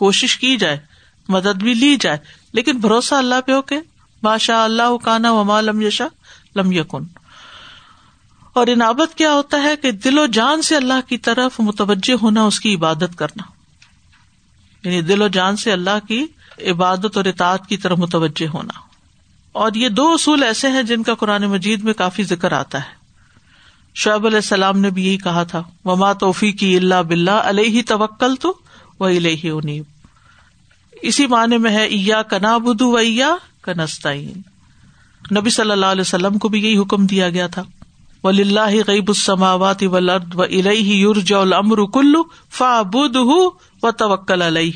[0.00, 0.78] کوشش کی جائے،
[1.28, 2.18] مدد بھی لی جائے،
[2.52, 3.76] لیکن بھروسہ اللہ پہ ہو کے
[4.22, 6.06] بادشاہ اللہ کانا وما لم یشا
[6.56, 7.02] لم یقن
[8.52, 12.42] اور انابت کیا ہوتا ہے کہ دل و جان سے اللہ کی طرف متوجہ ہونا،
[12.42, 13.42] اس کی عبادت کرنا۔
[14.88, 16.26] یعنی دل و جان سے اللہ کی
[16.70, 18.80] عبادت اور اطاعت کی طرف متوجہ ہونا۔
[19.52, 23.00] اور یہ دو اصول ایسے ہیں جن کا قرآن مجید میں کافی ذکر آتا ہے۔
[23.94, 28.36] شعیب علیہ السلام نے بھی یہی کہا تھا، وما توفی کی اللہ بلّہ علیہ توکل
[28.36, 28.54] تو
[29.00, 29.84] وہ الہ انیب
[31.02, 34.42] اسی معنی میں ہے ایا کنا بدو ویا کنستین
[35.36, 37.62] نبی صلی اللہ علیہ وسلم کو بھی یہی حکم دیا گیا تھا۔
[38.24, 43.18] ولی اللہ غیب السماوات والارض و الیہ یرجع الامر کلو فاعبدہ
[43.82, 44.72] و توکل علیہ.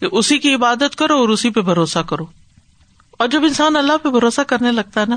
[0.00, 2.26] کہ اسی کی عبادت کرو اور اسی پہ بھروسہ کرو۔
[3.10, 5.16] اور جب انسان اللہ پہ بھروسہ کرنے لگتا ہے نا،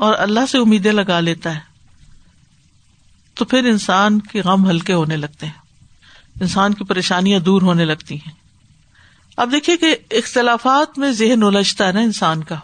[0.00, 1.60] اور اللہ سے امیدیں لگا لیتا ہے،
[3.34, 5.62] تو پھر انسان کے غم ہلکے ہونے لگتے ہیں۔
[6.40, 8.43] انسان کی پریشانیاں دور ہونے لگتی ہیں۔
[9.36, 12.54] اب دیکھیے کہ اختلافات میں ذہن الجھتا ہے نا انسان کا۔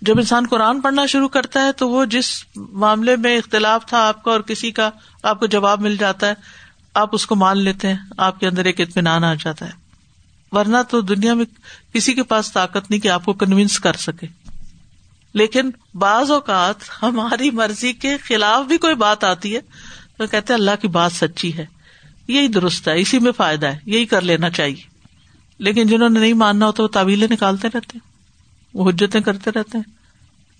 [0.00, 4.24] جب انسان قرآن پڑھنا شروع کرتا ہے تو وہ جس معاملے میں اختلاف تھا آپ
[4.24, 4.90] کا اور کسی کا،
[5.22, 6.34] آپ کو جواب مل جاتا ہے،
[6.94, 9.72] آپ اس کو مان لیتے ہیں، آپ کے اندر ایک اطمینان آ جاتا ہے۔
[10.52, 11.44] ورنہ تو دنیا میں
[11.92, 14.26] کسی کے پاس طاقت نہیں کہ آپ کو کنوینس کر سکے۔
[15.34, 19.60] لیکن بعض اوقات ہماری مرضی کے خلاف بھی کوئی بات آتی ہے
[20.18, 21.66] تو کہتے اللہ کی بات سچی ہے۔
[22.28, 24.95] یہی درست ہے، اسی میں فائدہ ہے، یہی کر لینا چاہیے۔
[25.58, 28.16] لیکن جنہوں نے نہیں ماننا ہوتا وہ تعویلیں نکالتے رہتے ہیں۔
[28.74, 29.90] وہ حجتیں کرتے رہتے ہیں۔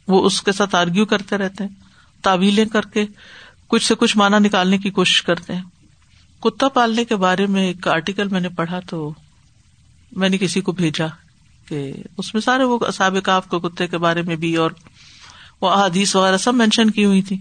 [0.08, 1.70] وہ اس کے ساتھ آرگیو کرتے رہتے ہیں۔
[2.22, 3.06] تعویلیں کر کے
[3.66, 5.62] کچھ سے کچھ مانا نکالنے کی کوشش کرتے ہیں۔
[6.42, 9.14] کتا پالنے کے بارے میں ایک آرٹیکل میں نے پڑھا تو
[10.12, 11.06] میں نے کسی کو بھیجا
[11.68, 14.70] کہ اس میں سارے وہ سابقاف کو کتے کے بارے میں بھی اور
[15.60, 17.36] وہ احادیث وغیرہ سب مینشن کی ہوئی تھی۔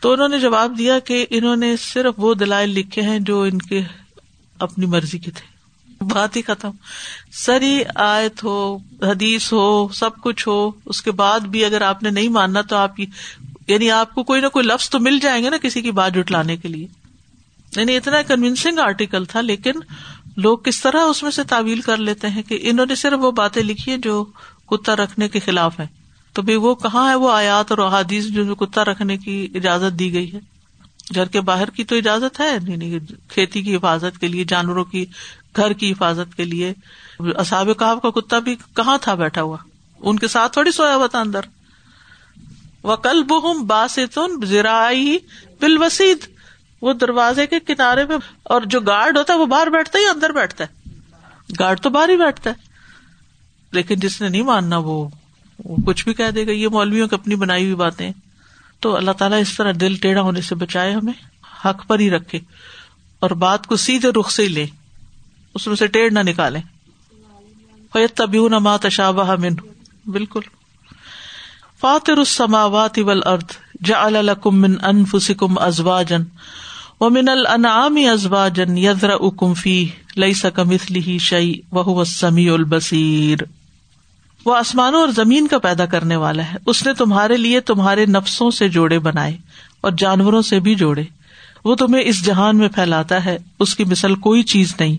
[0.00, 3.58] تو انہوں نے جواب دیا کہ انہوں نے صرف وہ دلائل لکھے ہیں جو ان
[3.58, 3.82] کے
[4.58, 5.49] اپنی مرضی کے تھے۔
[6.00, 6.70] بات ہی ختم۔
[7.32, 12.10] سری آیت ہو، حدیث ہو، سب کچھ ہو، اس کے بعد بھی اگر آپ نے
[12.10, 13.00] نہیں ماننا تو آپ
[13.68, 16.14] یعنی آپ کو کوئی نہ کوئی لفظ تو مل جائیں گے نا کسی کی بات
[16.14, 16.86] جٹلانے کے لیے۔
[17.76, 19.72] یعنی اتنا کنوینسنگ آرٹیکل تھا، لیکن
[20.36, 23.30] لوگ کس طرح اس میں سے تعویل کر لیتے ہیں کہ انہوں نے صرف وہ
[23.30, 24.24] باتیں لکھی ہیں جو
[24.66, 25.86] کتا رکھنے کے خلاف ہے
[26.32, 30.12] تو بھائی وہ کہاں ہے وہ آیات اور احادیث جو کتا رکھنے کی اجازت دی
[30.12, 30.38] گئی ہے؟
[31.14, 35.06] گھر کے باہر کی تو اجازت ہے؟ نہیں، کھیتی کی حفاظت کے لیے، جانوروں کی
[35.56, 36.72] گھر کی حفاظت کے لیے۔
[37.18, 39.56] اصاب کہاف کا کتا بھی کہاں تھا بیٹھا ہوا؟
[39.98, 41.40] ان کے ساتھ تھوڑی سویا ہوا تھا اندر۔
[42.82, 45.18] وہ کل بہم باسن زراعی
[45.60, 46.14] بال وسیع
[46.82, 50.10] وہ دروازے کے کنارے پہ اور جو گارڈ ہوتا ہے وہ باہر بیٹھتا ہے یا
[50.10, 50.90] اندر بیٹھتا ہے؟
[51.60, 52.54] گارڈ تو باہر ہی بیٹھتا ہے۔
[53.72, 55.08] لیکن جس نے نہیں ماننا وہ
[55.86, 58.12] کچھ بھی کہہ دے گا، یہ مولویوں کی اپنی بنائی ہوئی باتیں۔
[58.80, 61.12] تو اللہ تعالیٰ اس طرح دل ٹیڑھا ہونے سے بچائے ہمیں،
[61.64, 62.38] حق پر ہی رکھے۔
[63.20, 64.66] اور بات کو سیدھے رخ سے ہی لے۔
[65.54, 66.58] اس میں سے ٹیڑھ نہ نکالے
[67.92, 69.54] فیت تبھی نہ تشابہ من
[70.06, 70.40] بالکل۔
[71.80, 73.44] فاتر السماوات والارض
[73.80, 76.16] جعل لكم من انفسكم ازواجا
[77.00, 79.84] ومن الانعام ازواجا يذرؤكم فيه،
[80.16, 83.38] ليس كمثله شيء وهو السميع البصير۔
[84.44, 88.50] وہ آسمانوں اور زمین کا پیدا کرنے والا ہے۔ اس نے تمہارے لیے تمہارے نفسوں
[88.50, 89.36] سے جوڑے بنائے
[89.80, 91.02] اور جانوروں سے بھی جوڑے۔
[91.64, 94.96] وہ تمہیں اس جہان میں پھیلاتا ہے۔ اس کی مثل کوئی چیز نہیں۔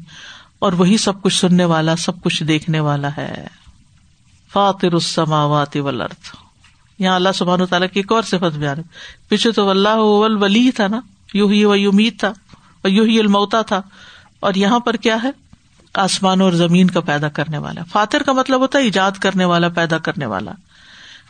[0.62, 3.48] اور وہی سب کچھ سننے والا، سب کچھ دیکھنے والا ہے۔
[4.54, 6.32] فاطر السماوات والارض۔
[7.00, 8.84] یہاں اللہ سبحانہ تعالیٰ کی ایک اور صفت بیان ہے۔
[9.28, 11.00] پیچھے تو اللہ ولی تھا نا
[11.34, 12.34] یو ہی و امید تھا
[12.88, 13.82] یو ہی الموتا تھا۔
[14.40, 15.32] اور یہاں پر کیا ہے؟
[15.94, 19.70] آسمان اور زمین کا پیدا کرنے والا۔ فاتر کا مطلب ہوتا ہے ایجاد کرنے والا،
[19.70, 20.52] پیدا کرنے والا۔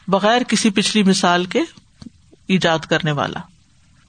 [0.07, 1.59] بغیر کسی پچھلی مثال کے
[2.47, 3.39] ایجاد کرنے والا۔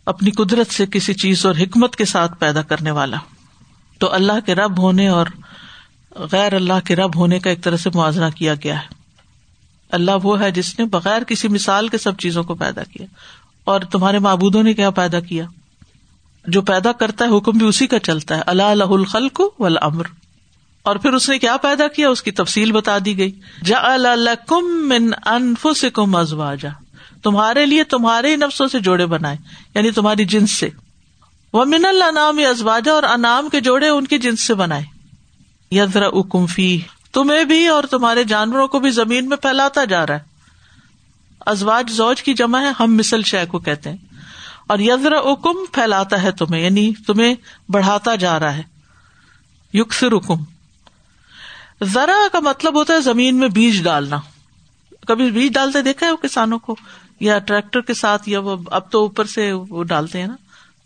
[0.06, 3.16] اپنی قدرت سے کسی چیز اور حکمت کے ساتھ پیدا کرنے والا۔
[4.02, 5.26] تو اللہ کے رب ہونے اور
[6.14, 8.86] غیر اللہ کے رب ہونے کا ایک طرح سے موازنہ کیا گیا ہے۔
[9.90, 13.06] اللہ وہ ہے جس نے بغیر کسی مثال کے سب چیزوں کو پیدا کیا
[13.64, 15.44] اور تمہارے معبودوں نے کیا پیدا کیا۔
[16.46, 20.04] جو پیدا کرتا ہے حکم بھی اسی کا چلتا ہے۔ اللہ الہ الخلق والامر۔
[20.82, 23.96] اور پھر اس نے کیا پیدا کیا؟ اس کی تفصیل بتا دی گئی۔ جا
[24.62, 26.68] من انفسکم ازواجا۔
[27.22, 29.36] تمہارے لیے تمہارے نفسوں سے جوڑے بنائے
[29.74, 30.68] یعنی تمہاری جنس سے۔
[31.52, 34.84] وہ من اللہ نام ازواجا اور انعام کے جوڑے ان کی جنس سے بنائے۔
[35.70, 36.80] یزرا اکم فی
[37.12, 40.20] تمہیں بھی اور تمہارے جانوروں کو بھی زمین میں پھیلاتا جا رہا ہے۔
[41.46, 43.96] ازواج زوج کی جمع ہے، ہم مسل شہ کو کہتے ہیں۔
[44.66, 47.34] اور یزرا اکم پھیلاتا ہے تمہیں یعنی تمہیں
[47.68, 48.62] بڑھاتا جا رہا ہے۔
[49.72, 50.44] یوکسر حکم
[51.84, 54.20] ذرا کا مطلب ہوتا ہے زمین میں بیج ڈالنا۔
[55.06, 56.76] کبھی بیج ڈالتے دیکھا ہے وہ کسانوں کو؟
[57.20, 60.36] یا ٹریکٹر کے ساتھ یا وہ اب تو اوپر سے وہ ڈالتے ہیں نا۔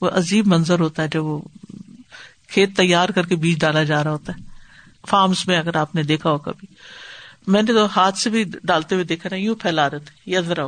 [0.01, 1.41] وہ عجیب منظر ہوتا ہے جب وہ
[2.49, 4.43] کھیت تیار کر کے بیج ڈالا جا رہا ہوتا ہے۔
[5.09, 6.67] فارمس میں اگر آپ نے دیکھا ہو کبھی
[7.47, 10.41] میں نے تو ہاتھ سے بھی ڈالتے ہوئے دیکھا نا، یوں پھیلا رہے تھے۔ یا
[10.41, 10.67] ذرا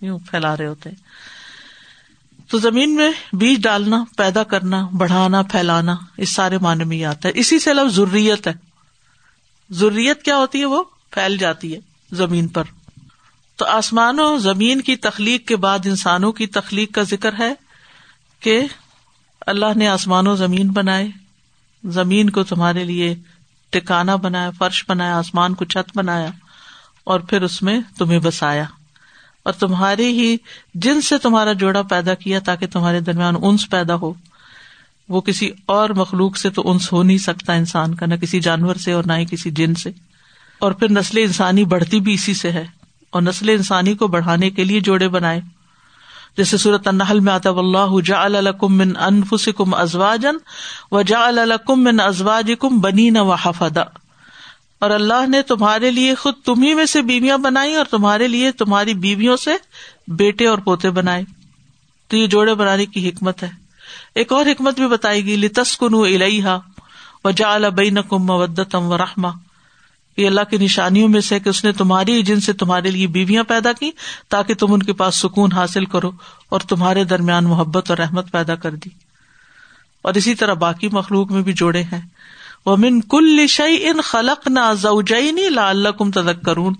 [0.00, 0.90] یوں پھیلا رہے ہوتے
[2.50, 7.32] تو زمین میں بیج ڈالنا، پیدا کرنا، بڑھانا، پھیلانا، اس سارے معنی میں آتا ہے۔
[7.36, 8.52] اسی سے لفظ ضروریت ہے۔
[9.70, 11.80] ضروریت کیا ہوتی ہے؟ وہ پھیل جاتی ہے
[12.12, 12.64] زمین پر۔
[13.56, 17.54] تو آسمان و زمین کی تخلیق کے بعد انسانوں کی تخلیق کا ذکر ہے۔
[18.40, 18.60] کہ
[19.46, 21.08] اللہ نے آسمان و زمین بنائے،
[21.84, 23.14] زمین کو تمہارے لیے
[23.70, 26.30] ٹکانا بنایا، فرش بنایا، آسمان کو چھت بنایا،
[27.04, 28.64] اور پھر اس میں تمہیں بسایا۔
[29.42, 30.36] اور تمہاری ہی
[30.74, 34.12] جن سے تمہارا جوڑا پیدا کیا تاکہ تمہارے درمیان انس پیدا ہو۔
[35.08, 38.74] وہ کسی اور مخلوق سے تو انس ہو نہیں سکتا انسان کا، نہ کسی جانور
[38.74, 39.90] سے اور نہ ہی کسی جن سے۔
[40.58, 42.64] اور پھر نسل انسانی بڑھتی بھی اسی سے ہے۔
[43.10, 45.40] اور نسل انسانی کو بڑھانے کے لیے جوڑے بنائے۔
[46.36, 50.36] جیسے صورت النحل میں آتا اللہ جا الکم من انفس کم ازواجن
[50.92, 53.82] و جا الکم من ازواج کم بنی نہ و حفدا.
[54.78, 58.94] اور اللہ نے تمہارے لیے خود تمہیں میں سے بیویاں بنائی اور تمہارے لیے تمہاری
[58.94, 59.50] بیویوں سے
[60.08, 61.22] بیٹے اور پوتے بنائے۔
[62.08, 63.48] تو یہ جوڑے بنانے کی حکمت ہے۔
[64.14, 66.58] ایک اور حکمت بھی بتائی گئی لتسکن الحا
[67.24, 69.30] و جا البئی نقم مودتم و رحما
[70.20, 73.44] یہ اللہ کی نشانیوں میں سے کہ اس نے تمہاری جن سے تمہارے لیے بیویاں
[73.44, 73.90] پیدا کی
[74.28, 76.10] تاکہ تم ان کے پاس سکون حاصل کرو
[76.48, 78.88] اور تمہارے درمیان محبت اور رحمت پیدا کر دی۔
[80.02, 82.00] اور اسی طرح باقی مخلوق میں بھی جوڑے ہیں۔
[82.66, 86.74] وہ من کل شعی ان خلق نہ زوجئی لا اللہ کم تدک کرون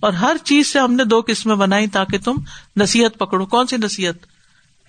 [0.00, 2.36] اور ہر چیز سے ہم نے دو قسمیں بنائی تاکہ تم
[2.76, 4.14] نصیحت پکڑو۔ کون سی نصیحت؟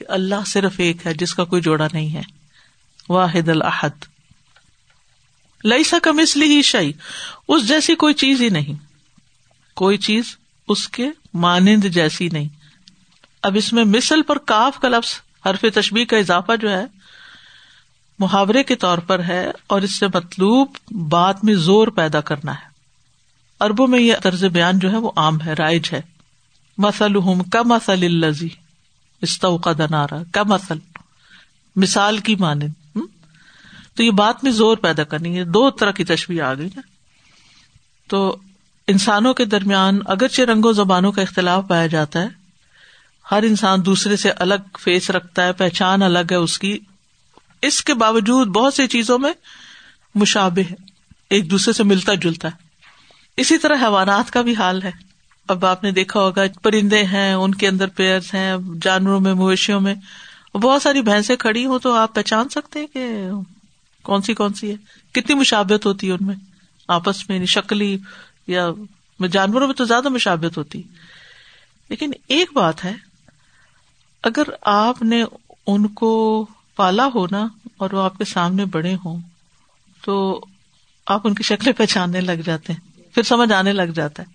[0.08, 2.22] اللہ صرف ایک ہے، جس کا کوئی جوڑا نہیں ہے۔
[3.10, 4.15] واحد الحد
[5.66, 6.92] لئی سکم اس لیے ہی
[7.48, 8.74] اس جیسی کوئی چیز ہی نہیں۔
[9.74, 12.48] کوئی چیز اس کے مانند جیسی نہیں۔
[13.44, 15.14] اب اس میں مثل پر کاف کا لفظ،
[15.46, 16.86] حرف تشبیح کا اضافہ جو ہے،
[18.20, 22.70] محاورے کے طور پر ہے اور اس سے مطلوب بات میں زور پیدا کرنا ہے۔
[23.60, 26.02] اربوں میں یہ طرز بیان جو ہے وہ عام ہے، رائج ہے۔
[26.78, 28.50] مسل ہوں کا مسل الزی
[29.22, 30.78] استوقا دنارا کا مسل
[31.76, 32.85] مثال کی مانند۔
[33.96, 36.82] تو یہ بات میں زور پیدا کرنی ہے، دو طرح کی تشویح آ گئی نا
[38.08, 38.38] تو
[38.88, 42.28] انسانوں کے درمیان اگرچہ رنگوں زبانوں کا اختلاف پایا جاتا ہے،
[43.32, 46.80] ہر انسان دوسرے سے الگ فیس رکھتا ہے، پہچان الگ ہے اس کی۔
[47.62, 49.34] اس کے باوجود بہت سی چیزوں میں
[50.16, 50.76] مشابہ ہے،
[51.30, 52.66] ایک دوسرے سے ملتا جلتا ہے۔
[53.38, 54.92] اسی طرح حیوانات کا بھی حال ہے۔
[55.48, 59.82] اب آپ نے دیکھا ہوگا، پرندے ہیں، ان کے اندر پیئر ہیں، جانوروں میں، مویشیوں
[59.82, 59.96] میں،
[60.58, 63.22] بہت ساری بھینسیں کھڑی ہوں تو آپ پہچان سکتے ہیں کہ
[64.06, 64.76] کون سی کون سی ہے؟
[65.12, 66.36] کتنی مشابت ہوتی ہے ان میں؟
[66.88, 67.98] آپس میں یعنی شکلی
[68.48, 68.70] یا
[69.32, 70.82] جانوروں میں تو زیادہ مشابت ہوتی۔
[71.90, 72.94] لیکن ایک بات ہے،
[74.24, 75.24] اگر آپ نے
[75.68, 79.20] ان کو پالا ہو نا اور وہ آپ کے سامنے بڑے ہوں،
[80.02, 80.46] تو
[81.08, 82.80] آپ ان کی شکلیں پہچاننے لگ جاتے ہیں۔
[83.16, 84.34] پھر سمجھ آنے لگ جاتا ہے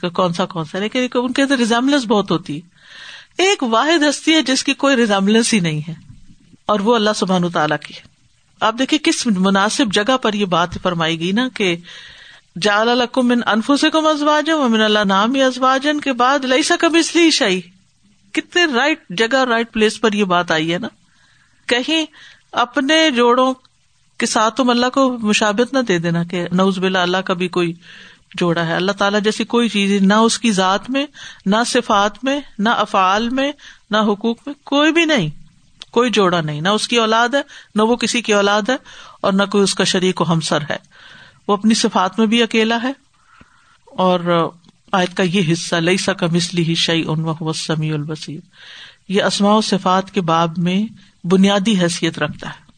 [0.00, 4.02] کہ کون سا کون سا لیکن ان کے اندر ریزمبلنس بہت ہوتی ہے۔ ایک واحد
[4.10, 5.94] ہستی ہے جس کی کوئی ریزمبلنس ہی نہیں ہے،
[6.66, 8.15] اور وہ اللہ سبحان تعالیٰ کی ہے۔
[8.60, 11.76] آپ دیکھیے کس مناسب جگہ پر یہ بات فرمائی گئی نا کہ
[12.62, 17.30] جال من انفو سے کم امن اللہ نام ازواجن کے بعد لئی سا اس لیے
[17.30, 17.60] شاہی
[18.32, 20.88] کتنے رائٹ جگہ رائٹ پلیس پر یہ بات آئی ہے نا۔
[21.66, 22.06] کہیں
[22.52, 23.54] اپنے جوڑوں
[24.18, 27.48] کے ساتھ تم اللہ کو مشابت نہ دے دینا کہ نوز بلا اللہ کا بھی
[27.48, 27.72] کوئی
[28.34, 31.06] جوڑا ہے۔ اللہ تعالیٰ جیسی کوئی چیز نہ اس کی ذات میں،
[31.46, 33.52] نہ صفات میں، نہ افعال میں،
[33.90, 35.45] نہ حقوق میں کوئی بھی نہیں۔
[35.90, 37.42] کوئی جوڑا نہیں، نہ اس کی اولاد ہے،
[37.74, 38.76] نہ وہ کسی کی اولاد ہے،
[39.20, 40.76] اور نہ کوئی اس کا شریک و ہمسر ہے۔
[41.48, 42.92] وہ اپنی صفات میں بھی اکیلا ہے۔
[43.86, 44.50] اور
[44.92, 48.40] آیت کا یہ حصہ لئی سا کا مسلی ہی شعی ان سمیع البصیر۔
[49.08, 50.82] یہ اسماء و صفات کے باب میں
[51.26, 52.72] بنیادی حیثیت رکھتا ہے۔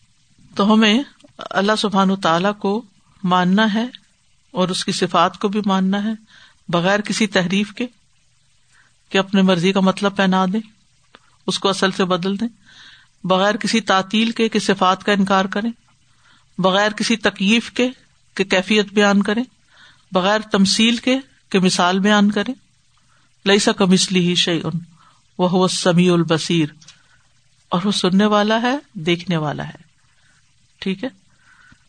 [0.54, 1.02] تو ہمیں
[1.38, 2.84] اللہ سبحان تعالی کو
[3.24, 3.86] ماننا ہے
[4.50, 6.12] اور اس کی صفات کو بھی ماننا ہے،
[6.68, 7.86] بغیر کسی تحریف کے،
[9.08, 10.60] کہ اپنے مرضی کا مطلب پہنا دیں،
[11.46, 12.48] اس کو اصل سے بدل دیں۔
[13.24, 15.72] بغیر کسی تعطیل کے کہ صفات کا انکار کریں،
[16.58, 17.88] بغیر کسی تکیف کے
[18.34, 19.44] کہ کیفیت بیان کریں،
[20.12, 21.16] بغیر تمسیل کے
[21.48, 22.54] کہ مثال بیان کریں۔
[23.46, 24.78] لئی سا کمسلی ہی شعی ان
[25.38, 26.66] وہ سمیع البصیر۔
[27.68, 29.88] اور وہ سننے والا ہے، دیکھنے والا ہے۔
[30.78, 31.08] ٹھیک ہے؟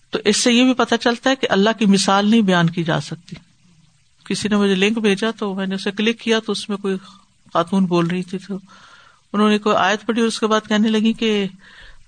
[0.10, 2.84] تو اس سے یہ بھی پتا چلتا ہے کہ اللہ کی مثال نہیں بیان کی
[2.84, 3.36] جا سکتی۔
[4.26, 6.98] کسی نے مجھے لنک بھیجا تو میں نے اسے کلک کیا تو اس میں کوئی
[7.54, 8.58] خاتون بول رہی تھی تو
[9.34, 11.48] انہوں نے کوئی آیت پڑھی اور اس کے بعد کہنے لگی کہ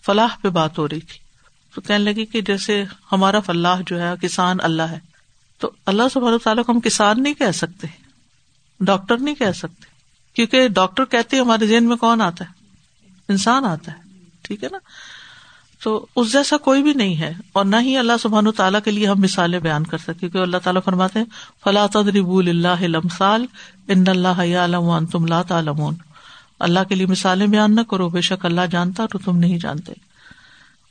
[0.05, 1.19] فلاح پہ بات ہو رہی تھی۔
[1.75, 4.99] تو کہنے لگی کہ جیسے ہمارا فلاح جو ہے، کسان اللہ ہے۔
[5.59, 7.87] تو اللہ سب تعالیٰ کو ہم کسان نہیں کہہ سکتے،
[8.79, 9.85] ڈاکٹر نہیں کہہ سکتے۔
[10.33, 12.49] کیونکہ ڈاکٹر کہتے ہمارے ذہن میں کون آتا ہے؟
[13.29, 13.97] انسان آتا ہے،
[14.41, 14.77] ٹھیک ہے نا؟
[15.83, 18.91] تو اس جیسا کوئی بھی نہیں ہے۔ اور نہ ہی اللہ سبحان و تعالیٰ کے
[18.91, 21.25] لیے ہم مثالیں بیان کر سکتے، کیونکہ اللہ تعالیٰ فرماتے ہیں
[21.63, 23.35] فلاں تدریب اللہ
[23.87, 25.95] ان اللہ علم تم لا تعلمون۔
[26.61, 29.93] اللہ کے لیے مثالیں بیان نہ کرو، بے شک اللہ جانتا تو تم نہیں جانتے۔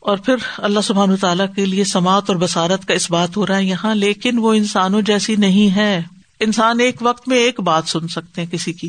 [0.01, 3.57] اور پھر اللہ سبحان تعالیٰ کے لیے سماعت اور بسارت کا اس بات ہو رہا
[3.57, 6.03] ہے یہاں، لیکن وہ انسانوں جیسی نہیں ہے۔
[6.41, 8.89] انسان ایک وقت میں ایک بات سن سکتے ہیں کسی کی۔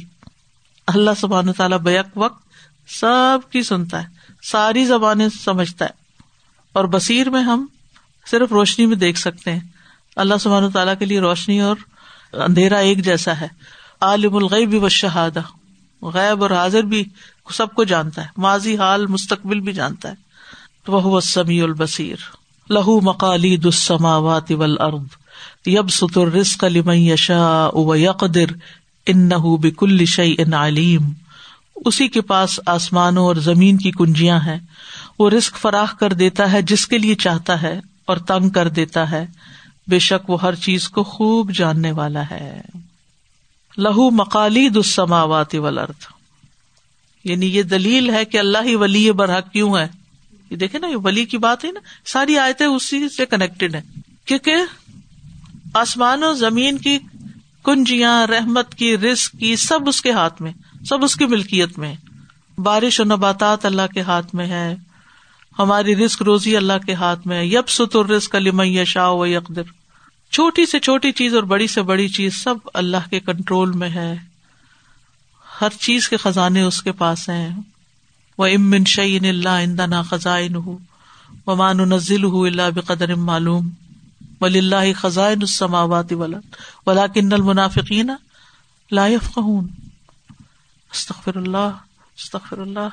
[0.88, 2.44] اللہ سبحان تعالیٰ بیک وقت
[2.88, 4.08] سب کی سنتا ہے،
[4.44, 5.89] ساری زبانیں سمجھتا ہے۔
[6.74, 7.65] اور بصیر میں ہم
[8.32, 9.60] صرف روشنی میں دیکھ سکتے ہیں۔
[10.15, 11.76] اللہ سبحان تعالیٰ کے لیے روشنی اور
[12.34, 13.48] اندھیرا ایک جیسا ہے۔
[14.02, 15.41] عالم الغیب و شہادہ
[16.02, 17.04] غیب اور حاضر بھی
[17.54, 20.14] سب کو جانتا ہے، ماضی حال مستقبل بھی جانتا ہے۔
[20.86, 22.16] تو وہ سمیع البصیر۔
[22.70, 25.08] لہو مکالی دسماوات ول ارد
[25.68, 28.46] یب ستر لمن یشا و یقدر
[29.06, 29.30] ان
[29.62, 31.02] بکل شعی علیم۔
[31.86, 34.60] اسی کے پاس آسمانوں اور زمین کی کنجیاں ہیں۔
[35.20, 39.12] وہ رسک فراہ کر دیتا ہے جس کے لیے چاہتا ہے اور تنگ کر دیتا
[39.12, 39.28] ہے۔
[39.88, 42.62] بے شک وہ ہر چیز کو خوب جاننے والا ہے۔
[43.78, 46.04] لہو مکالی دسماوات ولرد
[47.24, 49.88] یعنی یہ دلیل ہے کہ اللہ ہی ولی برحق کیوں ہے؟
[50.50, 53.82] یہ دیکھے نا، یہ ولی کی بات ہے نا۔ ساری آیتیں اسی سے کنیکٹڈ ہے
[54.26, 54.56] کیونکہ
[55.74, 57.00] آسمان و زمین کی
[57.64, 60.52] کنجیاں، رحمت کی رسک کی، سب اس کے ہاتھ میں،
[60.86, 61.96] سب اس کی ملکیت میں
[62.58, 64.76] بارش و نباتات اللہ کے ہاتھ میں ہے۔
[65.60, 69.62] ہماری رسک روزی اللہ کے ہاتھ میں یب ستر رسک علی شاہ و یکدر
[70.32, 74.15] چھوٹی سے چھوٹی چیز اور بڑی سے بڑی چیز سب اللہ کے کنٹرول میں ہے۔
[75.62, 77.60] ہر چیز کے خزانے اس کے پاس ہیں۔
[78.38, 80.78] وہ امن شعین اللہ اندنا خزائن ہُو
[81.48, 83.70] و مان نزل ہُو اللہ بقدر معلوم۔
[84.41, 86.13] ولی اللہ خزائن السماوات
[86.86, 88.12] ولا کن المنافقین
[88.91, 89.67] لا يفقهون۔
[90.94, 91.72] استغفر اللہ
[92.17, 92.89] استغفر اللہ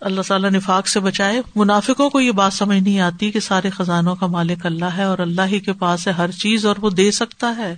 [0.00, 4.16] اللہ تعالیٰ نفاق سے بچائے۔ منافقوں کو یہ بات سمجھ نہیں آتی کہ سارے خزانوں
[4.16, 7.10] کا مالک اللہ ہے اور اللہ ہی کے پاس ہے ہر چیز اور وہ دے
[7.10, 7.76] سکتا ہے۔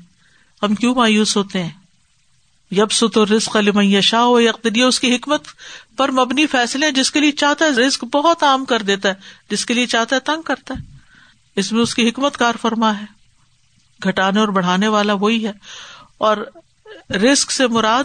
[0.63, 1.71] ہم کیوں مایوس ہوتے ہیں؟
[2.71, 4.39] یب ست و رسق علی شاہ ہو
[4.89, 5.43] اس کی حکمت
[5.97, 9.15] پر مبنی فیصلے جس کے لیے چاہتا ہے رسک بہت عام کر دیتا ہے،
[9.51, 10.97] جس کے لیے چاہتا ہے تنگ کرتا ہے۔
[11.57, 13.05] اس میں اس کی حکمت کار فرما ہے۔
[14.05, 15.53] گھٹانے اور بڑھانے والا وہی ہے۔
[16.19, 16.37] اور
[17.11, 18.05] رسک سے مراد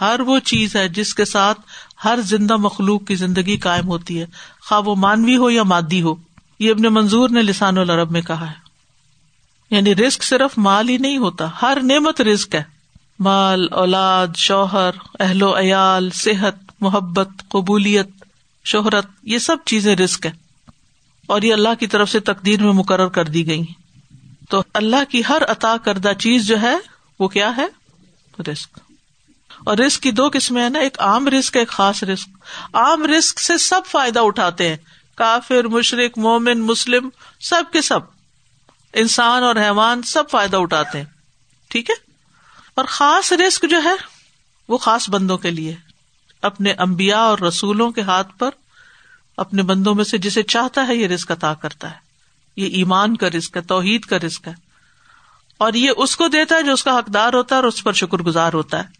[0.00, 1.60] ہر وہ چیز ہے جس کے ساتھ
[2.04, 4.26] ہر زندہ مخلوق کی زندگی قائم ہوتی ہے۔
[4.68, 6.14] خواہ وہ مانوی ہو یا مادی ہو،
[6.58, 8.68] یہ ابن منظور نے لسان العرب میں کہا ہے۔
[9.70, 12.62] یعنی رسک صرف مال ہی نہیں ہوتا، ہر نعمت رسک ہے۔
[13.18, 14.90] مال، اولاد، شوہر،
[15.20, 18.08] اہل و عیال، صحت، محبت، قبولیت،
[18.64, 20.30] شہرت، یہ سب چیزیں رسک ہے
[21.26, 23.62] اور یہ اللہ کی طرف سے تقدیر میں مقرر کر دی گئی
[24.50, 26.76] تو اللہ کی ہر عطا کردہ چیز جو ہے،
[27.20, 27.66] وہ کیا ہے؟
[28.50, 28.78] رسک
[29.68, 32.28] اور رسک کی دو قسمیں ہیں نا، ایک عام رسک ایک خاص رسک
[32.72, 34.76] عام رسک سے سب فائدہ اٹھاتے ہیں۔
[35.14, 37.08] کافر مشرق مومن، مسلم،
[37.40, 38.00] سب کے سب۔
[38.92, 41.04] انسان اور حیوان سب فائدہ اٹھاتے ہیں۔
[41.68, 41.94] ٹھیک ہے؟
[42.74, 43.94] اور خاص رسک جو ہے،
[44.68, 45.76] وہ خاص بندوں کے لیے۔
[46.42, 48.50] اپنے امبیا اور رسولوں کے ہاتھ پر،
[49.36, 51.96] اپنے بندوں میں سے جسے چاہتا ہے، یہ رسک عطا کرتا ہے۔
[52.56, 54.54] یہ ایمان کا رسک ہے، توحید کا رسک ہے۔
[55.58, 57.92] اور یہ اس کو دیتا ہے جو اس کا حقدار ہوتا ہے اور اس پر
[57.92, 58.97] شکر گزار ہوتا ہے۔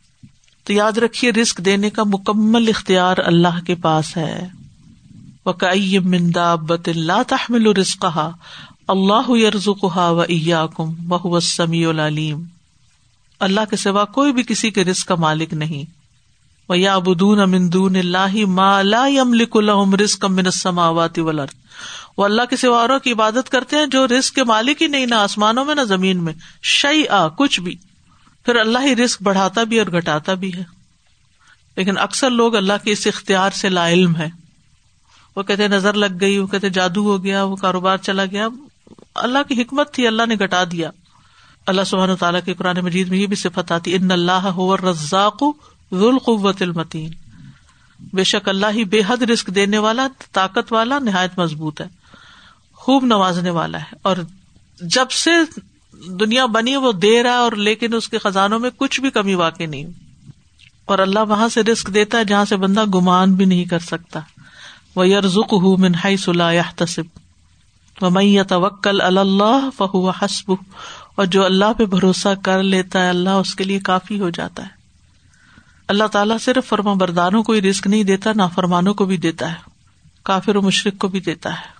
[0.68, 4.48] تو یاد رکھیے رسک دینے کا مکمل اختیار اللہ کے پاس ہے۔
[5.46, 5.52] وہ
[6.04, 6.52] مندا
[6.86, 8.04] اللہ تحمل رسق
[8.88, 12.42] اللہ و کم بہ سمی العلیم
[13.40, 15.84] اللہ کے سوا کوئی بھی کسی کے رسک کا مالک نہیں۔
[16.68, 21.54] وہ یا ابدون امندون اللہ مالا یملک الحم رسک من السماوات والارض
[22.16, 25.06] وہ اللہ کے سوا اوروں کی عبادت کرتے ہیں جو رسک کے مالک ہی نہیں،
[25.06, 27.02] نہ آسمانوں میں، نہ زمین میں شعی
[27.36, 27.76] کچھ بھی۔
[28.44, 30.78] پھر اللہ ہی رسک بڑھاتا بھی اور گٹاتا بھی ہے۔
[31.76, 34.28] لیکن اکثر لوگ اللہ کے اس اختیار سے لا علم ہے
[35.36, 38.48] وہ کہتے نظر لگ گئی، وہ کہتے جادو ہو گیا، وہ کاروبار چلا گیا۔
[39.14, 40.90] اللہ کی حکمت تھی، اللہ نے گٹا دیا۔
[41.66, 45.42] اللہ سبحان تعالیٰ کے قرآن مجید میں یہ بھی صفت آتی، ان اللہ رزاق
[45.94, 47.10] ذوالقوت المتین۔
[48.12, 51.86] بے شک اللہ ہی بے حد رسک دینے والا، طاقت والا، نہایت مضبوط ہے۔
[52.72, 54.16] خوب نوازنے والا ہے۔ اور
[54.80, 55.30] جب سے
[56.06, 59.34] دنیا بنی، وہ دے رہا ہے اور لیکن اس کے خزانوں میں کچھ بھی کمی
[59.34, 59.84] واقع نہیں۔
[60.84, 64.20] اور اللہ وہاں سے رسک دیتا ہے جہاں سے بندہ گمان بھی نہیں کر سکتا۔
[64.96, 67.04] وہ یرزک ہُو منہائی صلاح تصب
[68.04, 70.52] و میں توکل اللہ فہو حسب
[71.14, 74.62] اور جو اللہ پہ بھروسہ کر لیتا ہے، اللہ اس کے لیے کافی ہو جاتا
[74.62, 74.68] ہے۔
[75.88, 79.50] اللہ تعالیٰ صرف فرما برداروں کو ہی رسک نہیں دیتا نہ فرمانوں کو بھی دیتا
[79.50, 79.56] ہے۔
[80.22, 81.78] کافر و مشرق کو بھی دیتا ہے۔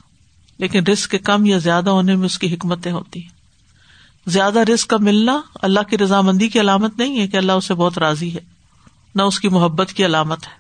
[0.59, 3.38] لیکن رسک کے کم یا زیادہ ہونے میں اس کی حکمتیں ہوتی ہیں۔
[4.27, 7.99] زیادہ رسک کا ملنا اللہ کی رضامندی کی علامت نہیں ہے کہ اللہ اسے بہت
[7.99, 8.41] راضی ہے،
[9.15, 10.53] نہ اس کی محبت کی علامت ہے۔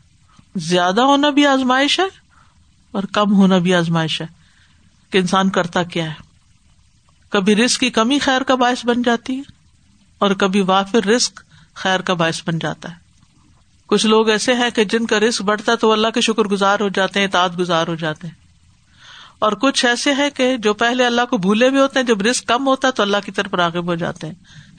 [0.57, 2.05] زیادہ ہونا بھی آزمائش ہے
[2.93, 4.27] اور کم ہونا بھی آزمائش ہے
[5.11, 6.15] کہ انسان کرتا کیا ہے۔
[7.29, 9.43] کبھی رسک کی کمی خیر کا باعث بن جاتی ہے
[10.19, 11.41] اور کبھی وافر رسک
[11.75, 12.97] خیر کا باعث بن جاتا ہے۔
[13.87, 16.81] کچھ لوگ ایسے ہیں کہ جن کا رسک بڑھتا ہے تو اللہ کے شکر گزار
[16.81, 18.35] ہو جاتے ہیں، اطاعت گزار ہو جاتے ہیں۔
[19.39, 22.47] اور کچھ ایسے ہیں کہ جو پہلے اللہ کو بھولے بھی ہوتے ہیں، جب رسک
[22.47, 24.34] کم ہوتا ہے تو اللہ کی طرف راغب ہو جاتے ہیں،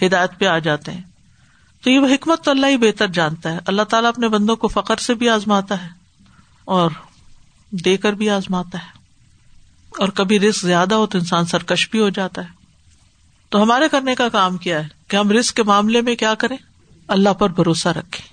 [0.06, 1.02] ہدایت پہ آ جاتے ہیں۔
[1.84, 4.96] تو یہ حکمت تو اللہ ہی بہتر جانتا ہے۔ اللہ تعالیٰ اپنے بندوں کو فخر
[4.96, 5.90] سے بھی آزماتا ہے
[6.66, 6.92] اور
[7.72, 9.00] دے کر بھی آزماتا ہے۔
[9.98, 12.48] اور کبھی رسک زیادہ ہو تو انسان سرکش بھی ہو جاتا ہے۔
[13.50, 16.58] تو ہمارے کرنے کا کام کیا ہے؟ کہ ہم رسک کے معاملے میں کیا کریں؟
[17.08, 18.28] اللہ پر بھروسہ رکھیں۔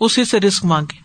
[0.00, 1.00] اسی سے رسک مانگے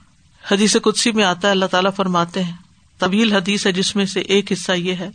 [0.51, 2.55] حدیث کدسی میں آتا ہے، اللہ تعالیٰ فرماتے ہیں
[3.01, 5.09] طویل حدیث ہے جس میں سے ایک حصہ یہ ہے،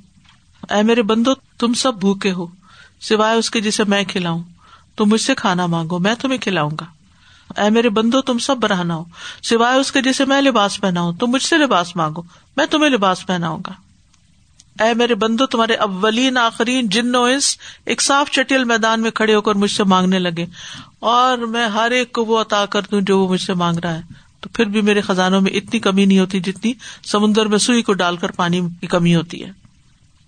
[0.70, 2.46] اے میرے بندو، تم سب بھوکے ہو،
[3.00, 4.42] سوائے اس کے جسے میں کھلاؤں۔
[4.96, 6.84] تم مجھ سے کھانا مانگو، میں تمہیں کھلاؤں گا۔
[7.62, 9.04] اے میرے بندو، تم سب برہنا ہو،
[9.42, 12.22] سوائے اس کے جسے میں لباس پہناؤں۔ تم مجھ سے لباس مانگو،
[12.56, 13.72] میں تمہیں لباس پہناؤں گا۔
[14.84, 19.34] اے میرے بندو، تمہارے اولین، آخرین جن و انس ایک صاف چٹیل میدان میں کھڑے
[19.34, 20.46] ہو کر مجھ سے مانگنے لگے۔
[20.98, 23.94] اور میں ہر ایک کو وہ عطا کر دوں جو وہ مجھ سے مانگ رہا
[23.94, 26.72] ہے۔ تو پھر بھی میرے خزانوں میں اتنی کمی نہیں ہوتی جتنی
[27.04, 29.50] سمندر میں سوئی کو ڈال کر پانی کی کمی ہوتی ہے۔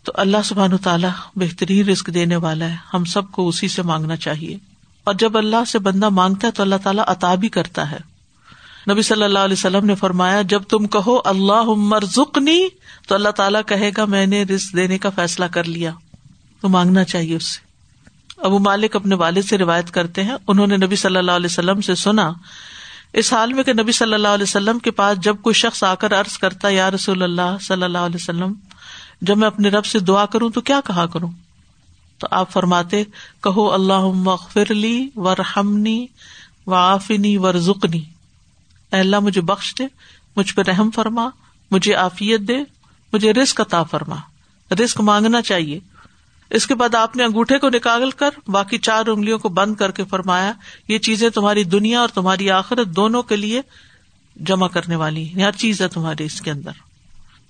[0.05, 4.17] تو اللہ سبحان تعالیٰ بہترین رسک دینے والا ہے۔ ہم سب کو اسی سے مانگنا
[4.17, 4.57] چاہیے۔
[5.05, 7.99] اور جب اللہ سے بندہ مانگتا ہے تو اللہ تعالیٰ عطا بھی کرتا ہے۔
[8.91, 12.69] نبی صلی اللہ علیہ وسلم نے فرمایا، جب تم کہو اللہ مرزقنی
[13.09, 15.91] تو اللہ تعالیٰ کہے گا، میں نے رسک دینے کا فیصلہ کر لیا۔
[16.61, 17.69] تو مانگنا چاہیے اس سے۔
[18.37, 21.81] ابو مالک اپنے والد سے روایت کرتے ہیں۔ انہوں نے نبی صلی اللہ علیہ وسلم
[21.81, 22.33] سے سنا
[23.13, 25.95] اس حال میں کہ نبی صلی اللہ علیہ وسلم کے پاس جب کوئی شخص آ
[25.95, 28.53] کر ارض کرتا یا رسول اللہ صلی اللہ علیہ وسلم،
[29.23, 31.31] جب میں اپنے رب سے دعا کروں تو کیا کہا کروں؟
[32.19, 33.05] تو آپ فرماتے،
[33.43, 36.07] کہو اللہ مغفر لی و رحمنی
[36.67, 37.37] و آفنی
[38.91, 39.87] اللہ، مجھے بخش دے،
[40.37, 41.29] مجھ پہ رحم فرما،
[41.71, 42.57] مجھے آفیت دے،
[43.13, 44.17] مجھے رسک عطا فرما۔
[44.85, 45.81] رسک مانگنا چاہیے۔
[46.51, 49.91] اس کے بعد آپ نے انگوٹھے کو نکال کر باقی چار انگلیوں کو بند کر
[49.91, 50.53] کے فرمایا،
[50.89, 53.63] یہ چیزیں تمہاری دنیا اور تمہاری آخرت دونوں کے لیے
[54.37, 56.71] جمع کرنے والی ہر چیز ہے تمہاری اس کے اندر۔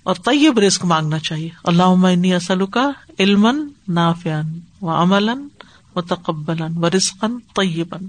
[0.02, 5.30] اور طیب رسک مانگنا چاہیے۔ اللہ اصل کا علم نافیان و عمل
[5.94, 8.06] و تقبل و رسقن طیبن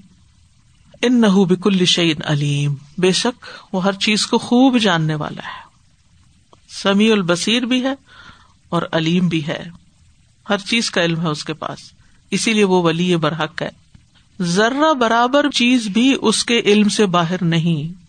[1.01, 5.63] ان نہ بکل شعین علیم۔ بے شک وہ ہر چیز کو خوب جاننے والا ہے۔
[6.69, 7.93] سمیع البصیر بھی ہے
[8.69, 9.63] اور علیم بھی ہے۔
[10.49, 11.79] ہر چیز کا علم ہے اس کے پاس۔
[12.31, 13.69] اسی لیے وہ ولی برحق ہے۔
[14.41, 18.03] ذرا برابر چیز بھی اس کے علم سے باہر نہیں۔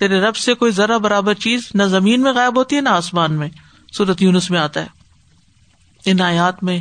[0.00, 3.32] تیرے رب سے کوئی ذرا برابر چیز نہ زمین میں غائب ہوتی ہے نہ آسمان
[3.32, 3.48] میں۔
[3.92, 4.86] سورت یونس میں آتا ہے۔
[6.04, 6.78] ان آیات میں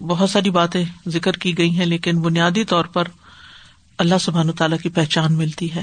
[0.00, 3.04] بہت ساری باتیں ذکر کی گئی ہیں، لیکن بنیادی طور پر
[3.98, 5.82] اللہ سبحان تعالیٰ کی پہچان ملتی ہے۔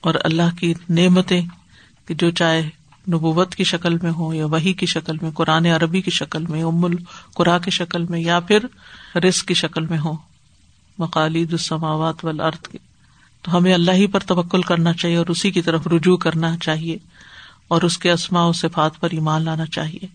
[0.00, 1.40] اور اللہ کی نعمتیں
[2.06, 2.70] کہ جو چاہے
[3.08, 6.62] نبوت کی شکل میں ہو یا وہی کی شکل میں، قرآن عربی کی شکل میں،
[6.62, 8.66] ام القرا کی شکل میں، یا پھر
[9.18, 10.12] رسک کی شکل میں ہو
[10.98, 12.78] مقالید السماوات والارض کی
[13.42, 16.96] تو ہمیں اللہ ہی پر توکل کرنا چاہیے اور اسی کی طرف رجوع کرنا چاہیے
[17.68, 20.06] اور اس کے اسماء و صفات پر ایمان لانا چاہیے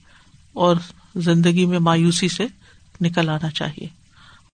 [0.54, 0.76] اور
[1.16, 2.48] زندگی میں مایوسی سے
[3.02, 3.88] نکل آنا چاہیے۔